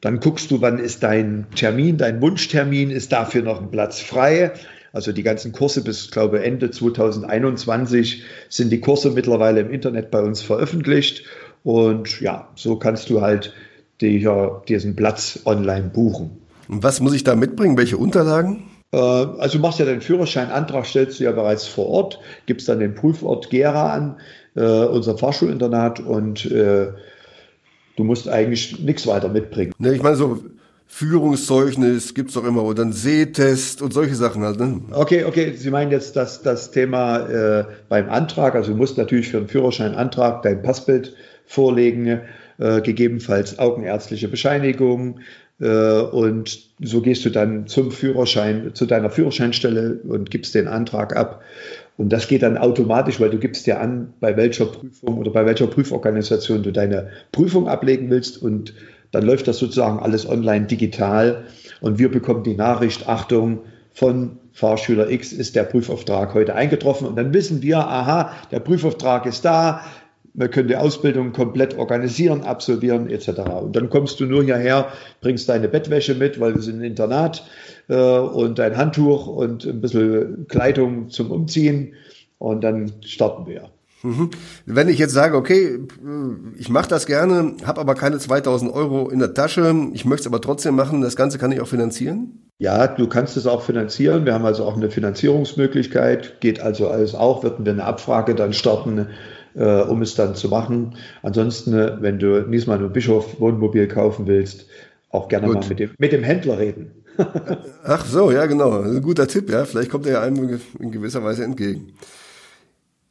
dann 0.01 0.21
guckst 0.21 0.51
du, 0.51 0.61
wann 0.61 0.79
ist 0.79 1.03
dein 1.03 1.47
Termin, 1.55 1.97
dein 1.97 2.21
Wunschtermin, 2.21 2.91
ist 2.91 3.13
dafür 3.13 3.43
noch 3.43 3.61
ein 3.61 3.71
Platz 3.71 4.01
frei. 4.01 4.53
Also 4.93 5.13
die 5.13 5.23
ganzen 5.23 5.53
Kurse 5.53 5.83
bis, 5.83 6.11
glaube 6.11 6.43
Ende 6.43 6.71
2021 6.71 8.23
sind 8.49 8.71
die 8.71 8.81
Kurse 8.81 9.11
mittlerweile 9.11 9.61
im 9.61 9.71
Internet 9.71 10.11
bei 10.11 10.21
uns 10.21 10.43
veröffentlicht. 10.43 11.25
Und 11.65 12.21
ja, 12.21 12.49
so 12.55 12.77
kannst 12.77 13.11
du 13.11 13.21
halt 13.21 13.53
die, 14.01 14.29
diesen 14.69 14.97
Platz 14.97 15.41
online 15.45 15.91
buchen. 15.93 16.39
Und 16.69 16.83
was 16.83 17.01
muss 17.01 17.15
ich 17.15 17.25
da 17.25 17.35
mitbringen? 17.35 17.77
Welche 17.77 17.97
Unterlagen? 17.97 18.65
Äh, 18.97 18.99
also 18.99 19.59
du 19.59 19.63
machst 19.63 19.79
ja 19.79 19.85
den 19.85 20.01
Führerscheinantrag, 20.01 20.87
stellst 20.87 21.21
du 21.21 21.25
ja 21.25 21.33
bereits 21.33 21.67
vor 21.67 21.87
Ort, 21.87 22.21
gibst 22.47 22.69
dann 22.69 22.81
den 22.81 22.95
Prüfort 22.95 23.51
Gera 23.51 23.93
an, 23.93 24.17
äh, 24.55 24.63
unser 24.63 25.19
Fahrschulinternat 25.19 26.01
und 26.01 26.47
äh, 26.47 26.89
du 27.97 28.05
musst 28.05 28.29
eigentlich 28.29 28.81
nichts 28.81 29.07
weiter 29.07 29.29
mitbringen. 29.29 29.73
Ne, 29.79 29.95
ich 29.95 30.03
meine 30.03 30.17
so 30.17 30.43
Führungszeugnis 30.89 32.15
gibt's 32.15 32.35
doch 32.35 32.45
immer 32.45 32.63
oder 32.63 32.85
ein 32.85 32.93
Sehtest 32.93 33.83
und 33.83 33.93
solche 33.93 34.15
Sachen 34.15 34.43
halt. 34.43 34.59
Ne? 34.59 34.81
Okay, 34.93 35.25
okay, 35.25 35.53
Sie 35.53 35.71
meinen 35.71 35.91
jetzt 35.91 36.17
das, 36.17 36.43
das 36.43 36.71
Thema 36.71 37.19
äh, 37.29 37.65
beim 37.89 38.09
Antrag, 38.09 38.55
also 38.55 38.71
du 38.71 38.79
musst 38.79 38.97
natürlich 38.97 39.29
für 39.29 39.39
einen 39.39 39.49
Führerscheinantrag 39.49 40.43
dein 40.43 40.63
Passbild 40.63 41.15
vorlegen, 41.45 42.21
äh, 42.59 42.81
gegebenenfalls 42.81 43.59
augenärztliche 43.59 44.29
Bescheinigung, 44.29 45.21
und 45.59 46.59
so 46.81 47.01
gehst 47.01 47.25
du 47.25 47.31
dann 47.31 47.67
zum 47.67 47.91
Führerschein, 47.91 48.75
zu 48.75 48.85
deiner 48.85 49.09
Führerscheinstelle 49.09 50.01
und 50.07 50.31
gibst 50.31 50.55
den 50.55 50.69
Antrag 50.69 51.17
ab. 51.17 51.43
Und 51.97 52.11
das 52.11 52.29
geht 52.29 52.43
dann 52.43 52.59
automatisch, 52.59 53.21
weil 53.21 53.31
du 53.31 53.39
gibst 53.39 53.67
dir 53.67 53.81
an, 53.81 54.13
bei 54.21 54.37
welcher 54.37 54.67
Prüfung 54.67 55.17
oder 55.17 55.31
bei 55.31 55.47
welcher 55.47 55.67
Prüforganisation 55.67 56.63
du 56.63 56.73
deine 56.73 57.09
Prüfung 57.33 57.69
ablegen 57.69 58.11
willst. 58.11 58.43
Und 58.43 58.75
dann 59.13 59.25
läuft 59.25 59.49
das 59.49 59.59
sozusagen 59.59 59.99
alles 59.99 60.29
online 60.29 60.67
digital. 60.67 61.45
Und 61.81 61.99
wir 61.99 62.11
bekommen 62.11 62.43
die 62.43 62.55
Nachricht, 62.55 63.09
Achtung, 63.09 63.61
von 63.95 64.39
Fahrschüler 64.53 65.11
X 65.11 65.33
ist 65.33 65.57
der 65.57 65.65
Prüfauftrag 65.65 66.35
heute 66.35 66.55
eingetroffen. 66.55 67.07
Und 67.07 67.17
dann 67.17 67.33
wissen 67.33 67.63
wir, 67.63 67.79
aha, 67.79 68.33
der 68.51 68.61
Prüfauftrag 68.61 69.25
ist 69.25 69.47
da, 69.47 69.81
man 70.37 70.51
können 70.51 70.69
die 70.69 70.77
Ausbildung 70.77 71.33
komplett 71.33 71.77
organisieren, 71.79 72.43
absolvieren 72.43 73.09
etc. 73.09 73.29
Und 73.63 73.75
dann 73.75 73.91
kommst 73.91 74.21
du 74.21 74.27
nur 74.27 74.45
hierher, 74.45 74.93
bringst 75.21 75.49
deine 75.49 75.69
Bettwäsche 75.69 76.15
mit, 76.15 76.39
weil 76.39 76.55
wir 76.55 76.63
sind 76.63 76.81
ein 76.81 76.85
Internat 76.85 77.47
äh, 77.89 77.95
und 77.97 78.59
dein 78.59 78.77
Handtuch 78.77 79.27
und 79.27 79.65
ein 79.65 79.81
bisschen 79.81 80.47
Kleidung 80.49 81.09
zum 81.11 81.31
Umziehen 81.31 81.95
und 82.39 82.63
dann 82.63 82.93
starten 83.05 83.47
wir. 83.47 83.71
Mhm. 84.03 84.31
Wenn 84.67 84.89
ich 84.89 84.99
jetzt 84.99 85.15
sage, 85.15 85.37
okay, 85.37 85.79
ich 86.59 86.69
mache 86.69 86.89
das 86.89 87.07
gerne, 87.07 87.55
habe 87.65 87.81
aber 87.81 87.95
keine 87.95 88.19
2000 88.19 88.73
Euro 88.73 89.09
in 89.09 89.19
der 89.19 89.35
Tasche, 89.35 89.75
ich 89.95 90.05
möchte 90.05 90.23
es 90.23 90.27
aber 90.27 90.41
trotzdem 90.41 90.77
machen, 90.77 91.01
das 91.01 91.17
Ganze 91.17 91.39
kann 91.39 91.51
ich 91.51 91.61
auch 91.61 91.67
finanzieren? 91.67 92.43
Ja, 92.59 92.87
du 92.87 93.07
kannst 93.07 93.37
es 93.37 93.47
auch 93.47 93.63
finanzieren. 93.63 94.25
Wir 94.25 94.33
haben 94.33 94.47
also 94.47 94.65
auch 94.65 94.77
eine 94.77 94.91
Finanzierungsmöglichkeit, 94.91 96.41
geht 96.41 96.61
also 96.61 96.89
alles 96.89 97.15
auch, 97.15 97.43
würden 97.43 97.67
wir 97.67 97.73
eine 97.73 97.85
Abfrage 97.85 98.35
dann 98.35 98.55
starten 98.55 99.09
äh, 99.57 99.83
um 99.83 100.03
es 100.03 100.15
dann 100.15 100.35
zu 100.35 100.49
machen. 100.49 100.97
Ansonsten, 101.23 101.73
wenn 102.01 102.19
du 102.19 102.47
Niesmann 102.49 102.85
und 102.85 102.93
Bischof 102.93 103.41
Wohnmobil 103.41 103.89
kaufen 103.89 104.27
willst, 104.27 104.67
auch 105.11 105.29
gerne 105.29 105.47
Gut. 105.47 105.61
mal 105.61 105.69
mit 105.69 105.79
dem, 105.79 105.91
mit 105.99 106.13
dem 106.13 106.23
Händler 106.23 106.59
reden. 106.59 106.91
Ach 107.85 108.05
so, 108.05 108.31
ja 108.31 108.47
genau. 108.47 108.83
Ein 108.83 109.03
guter 109.03 109.27
Tipp, 109.27 109.51
ja. 109.51 109.65
Vielleicht 109.65 109.91
kommt 109.91 110.07
er 110.07 110.13
ja 110.13 110.23
einem 110.23 110.61
in 110.79 110.91
gewisser 110.91 111.25
Weise 111.25 111.45
entgegen. 111.45 111.95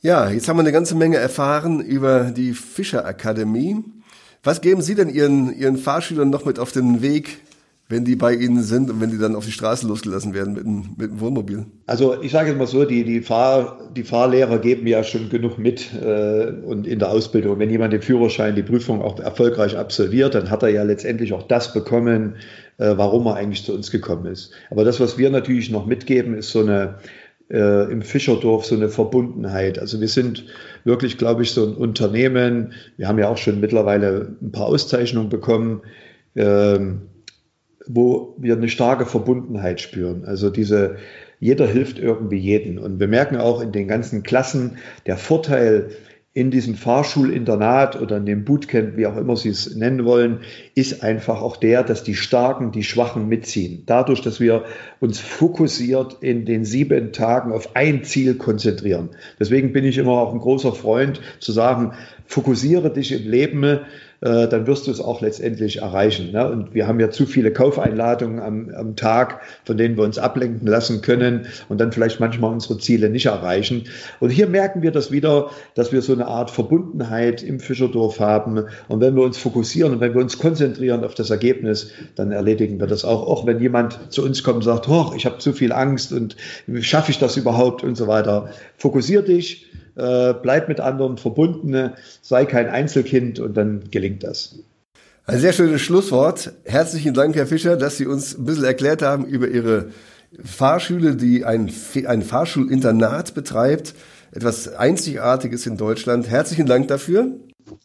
Ja, 0.01 0.29
jetzt 0.29 0.47
haben 0.47 0.57
wir 0.57 0.61
eine 0.61 0.71
ganze 0.71 0.95
Menge 0.95 1.17
erfahren 1.17 1.79
über 1.79 2.25
die 2.25 2.53
Fischer 2.53 3.05
Akademie. 3.05 3.83
Was 4.43 4.61
geben 4.61 4.83
Sie 4.83 4.93
denn 4.93 5.09
Ihren, 5.09 5.51
Ihren 5.57 5.77
Fahrschülern 5.77 6.29
noch 6.29 6.45
mit 6.45 6.59
auf 6.59 6.71
den 6.71 7.01
Weg, 7.01 7.39
wenn 7.87 8.03
die 8.03 8.15
bei 8.15 8.33
Ihnen 8.33 8.63
sind 8.63 8.89
und 8.89 8.99
wenn 8.99 9.11
die 9.11 9.19
dann 9.19 9.35
auf 9.35 9.45
die 9.45 9.51
Straße 9.51 9.87
losgelassen 9.87 10.33
werden 10.33 10.53
mit 10.53 10.63
dem, 10.63 10.95
mit 10.97 11.11
dem 11.11 11.19
Wohnmobil? 11.19 11.65
Also 11.85 12.19
ich 12.21 12.31
sage 12.31 12.49
jetzt 12.49 12.57
mal 12.57 12.65
so, 12.65 12.83
die, 12.83 13.03
die, 13.03 13.21
Fahr, 13.21 13.91
die 13.95 14.03
Fahrlehrer 14.03 14.57
geben 14.57 14.87
ja 14.87 15.03
schon 15.03 15.29
genug 15.29 15.59
mit 15.59 15.93
äh, 15.93 16.51
und 16.65 16.87
in 16.87 16.97
der 16.97 17.11
Ausbildung. 17.11 17.59
Wenn 17.59 17.69
jemand 17.69 17.93
den 17.93 18.01
Führerschein, 18.01 18.55
die 18.55 18.63
Prüfung 18.63 19.01
auch 19.01 19.19
erfolgreich 19.19 19.77
absolviert, 19.77 20.33
dann 20.33 20.49
hat 20.49 20.63
er 20.63 20.69
ja 20.69 20.81
letztendlich 20.81 21.33
auch 21.33 21.43
das 21.43 21.73
bekommen, 21.73 22.37
äh, 22.77 22.93
warum 22.97 23.27
er 23.27 23.35
eigentlich 23.35 23.63
zu 23.63 23.73
uns 23.73 23.91
gekommen 23.91 24.25
ist. 24.25 24.51
Aber 24.71 24.83
das, 24.83 24.99
was 24.99 25.19
wir 25.19 25.29
natürlich 25.29 25.69
noch 25.69 25.85
mitgeben, 25.85 26.35
ist 26.35 26.49
so 26.49 26.61
eine 26.61 26.95
äh, 27.51 27.91
im 27.91 28.01
Fischerdorf 28.01 28.65
so 28.65 28.73
eine 28.73 28.89
Verbundenheit. 28.89 29.77
Also 29.77 30.01
wir 30.01 30.07
sind 30.07 30.45
wirklich, 30.83 31.19
glaube 31.19 31.43
ich, 31.43 31.51
so 31.51 31.67
ein 31.67 31.75
Unternehmen. 31.75 32.73
Wir 32.97 33.07
haben 33.07 33.19
ja 33.19 33.29
auch 33.29 33.37
schon 33.37 33.59
mittlerweile 33.59 34.35
ein 34.41 34.51
paar 34.51 34.65
Auszeichnungen 34.65 35.29
bekommen. 35.29 35.81
Ähm, 36.35 37.03
wo 37.87 38.35
wir 38.37 38.55
eine 38.55 38.69
starke 38.69 39.05
Verbundenheit 39.05 39.81
spüren. 39.81 40.25
Also 40.25 40.49
diese, 40.49 40.97
jeder 41.39 41.67
hilft 41.67 41.99
irgendwie 41.99 42.37
jeden. 42.37 42.79
Und 42.79 42.99
wir 42.99 43.07
merken 43.07 43.37
auch 43.37 43.61
in 43.61 43.71
den 43.71 43.87
ganzen 43.87 44.23
Klassen, 44.23 44.77
der 45.05 45.17
Vorteil 45.17 45.89
in 46.35 46.51
diesem 46.51 46.75
Fahrschulinternat 46.75 47.99
oder 48.01 48.17
in 48.17 48.25
dem 48.25 48.43
Bootcamp, 48.43 48.97
wie 48.97 49.07
auch 49.07 49.15
immer 49.15 49.37
Sie 49.37 49.47
es 49.47 49.73
nennen 49.73 50.03
wollen, 50.03 50.41
ist 50.75 51.01
einfach 51.01 51.41
auch 51.41 51.55
der, 51.55 51.81
dass 51.81 52.03
die 52.03 52.13
Starken 52.13 52.73
die 52.73 52.83
Schwachen 52.83 53.29
mitziehen. 53.29 53.83
Dadurch, 53.85 54.21
dass 54.21 54.41
wir 54.41 54.65
uns 54.99 55.17
fokussiert 55.17 56.17
in 56.19 56.43
den 56.43 56.65
sieben 56.65 57.13
Tagen 57.13 57.53
auf 57.53 57.77
ein 57.77 58.03
Ziel 58.03 58.35
konzentrieren. 58.35 59.11
Deswegen 59.39 59.71
bin 59.71 59.85
ich 59.85 59.97
immer 59.97 60.11
auch 60.11 60.33
ein 60.33 60.39
großer 60.39 60.73
Freund 60.73 61.21
zu 61.39 61.53
sagen, 61.53 61.93
fokussiere 62.25 62.91
dich 62.91 63.13
im 63.13 63.31
Leben 63.31 63.79
äh, 64.25 64.47
dann 64.47 64.65
wirst 64.65 64.87
du 64.87 64.91
es 64.91 64.99
auch 64.99 65.21
letztendlich 65.21 65.83
erreichen. 65.83 66.31
Ne? 66.31 66.49
Und 66.49 66.73
wir 66.73 66.87
haben 66.87 66.99
ja 66.99 67.11
zu 67.11 67.27
viele 67.27 67.53
Kaufeinladungen 67.53 68.39
am, 68.39 68.69
am 68.75 68.95
Tag, 68.95 69.41
von 69.65 69.77
denen 69.77 69.97
wir 69.97 70.03
uns 70.03 70.17
ablenken 70.17 70.67
lassen 70.67 71.03
können 71.03 71.45
und 71.69 71.79
dann 71.79 71.91
vielleicht 71.91 72.19
manchmal 72.19 72.51
unsere 72.51 72.79
Ziele 72.79 73.09
nicht 73.09 73.27
erreichen. 73.27 73.83
Und 74.19 74.31
hier 74.31 74.47
merken 74.47 74.81
wir 74.81 74.91
das 74.91 75.11
wieder, 75.11 75.51
dass 75.75 75.91
wir 75.91 76.01
so 76.01 76.11
eine 76.11 76.25
Art 76.25 76.49
Verbundenheit 76.49 77.43
im 77.43 77.59
Fischerdorf 77.59 78.19
haben. 78.19 78.65
Und 78.87 78.99
wenn 78.99 79.15
wir 79.15 79.21
uns 79.21 79.37
fokussieren 79.37 79.93
und 79.93 79.99
wenn 79.99 80.15
wir 80.15 80.21
uns 80.21 80.39
konzentrieren 80.39 81.03
auf 81.03 81.13
das 81.13 81.29
Ergebnis, 81.29 81.91
dann 82.15 82.31
erledigen 82.31 82.79
wir 82.79 82.87
das 82.87 83.05
auch. 83.05 83.27
Auch 83.27 83.45
wenn 83.45 83.59
jemand 83.59 84.11
zu 84.11 84.23
uns 84.23 84.41
kommt 84.41 84.57
und 84.57 84.63
sagt, 84.63 84.87
ich 85.15 85.27
habe 85.27 85.37
zu 85.37 85.53
viel 85.53 85.71
Angst 85.71 86.11
und 86.11 86.35
schaffe 86.81 87.11
ich 87.11 87.19
das 87.19 87.37
überhaupt 87.37 87.83
und 87.83 87.95
so 87.95 88.07
weiter. 88.07 88.49
Fokussier 88.77 89.21
dich 89.21 89.67
äh, 89.95 90.33
bleib 90.33 90.67
mit 90.67 90.79
anderen 90.79 91.17
verbunden, 91.17 91.91
sei 92.21 92.45
kein 92.45 92.69
Einzelkind 92.69 93.39
und 93.39 93.55
dann 93.55 93.89
gelingt 93.91 94.23
das. 94.23 94.55
Ein 95.27 95.39
sehr 95.39 95.53
schönes 95.53 95.81
Schlusswort. 95.81 96.51
Herzlichen 96.65 97.13
Dank, 97.13 97.35
Herr 97.35 97.47
Fischer, 97.47 97.77
dass 97.77 97.97
Sie 97.97 98.05
uns 98.05 98.37
ein 98.37 98.45
bisschen 98.45 98.63
erklärt 98.63 99.01
haben 99.01 99.25
über 99.25 99.47
Ihre 99.47 99.87
Fahrschule, 100.43 101.15
die 101.15 101.45
ein, 101.45 101.71
ein 102.07 102.21
Fahrschulinternat 102.21 103.33
betreibt. 103.33 103.95
Etwas 104.31 104.67
Einzigartiges 104.75 105.65
in 105.65 105.77
Deutschland. 105.77 106.29
Herzlichen 106.29 106.67
Dank 106.67 106.89
dafür. 106.89 107.31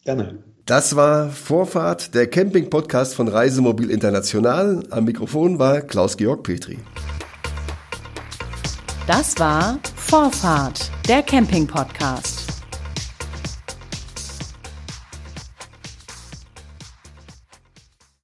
Gerne. 0.03 0.39
Das 0.65 0.95
war 0.95 1.29
Vorfahrt, 1.29 2.13
der 2.13 2.27
Camping-Podcast 2.27 3.15
von 3.15 3.27
Reisemobil 3.27 3.89
International. 3.89 4.83
Am 4.91 5.05
Mikrofon 5.05 5.57
war 5.57 5.81
Klaus-Georg 5.81 6.43
Petri. 6.43 6.77
Das 9.07 9.39
war 9.39 9.79
Vorfahrt, 10.11 10.91
der 11.07 11.23
Camping-Podcast. 11.23 12.40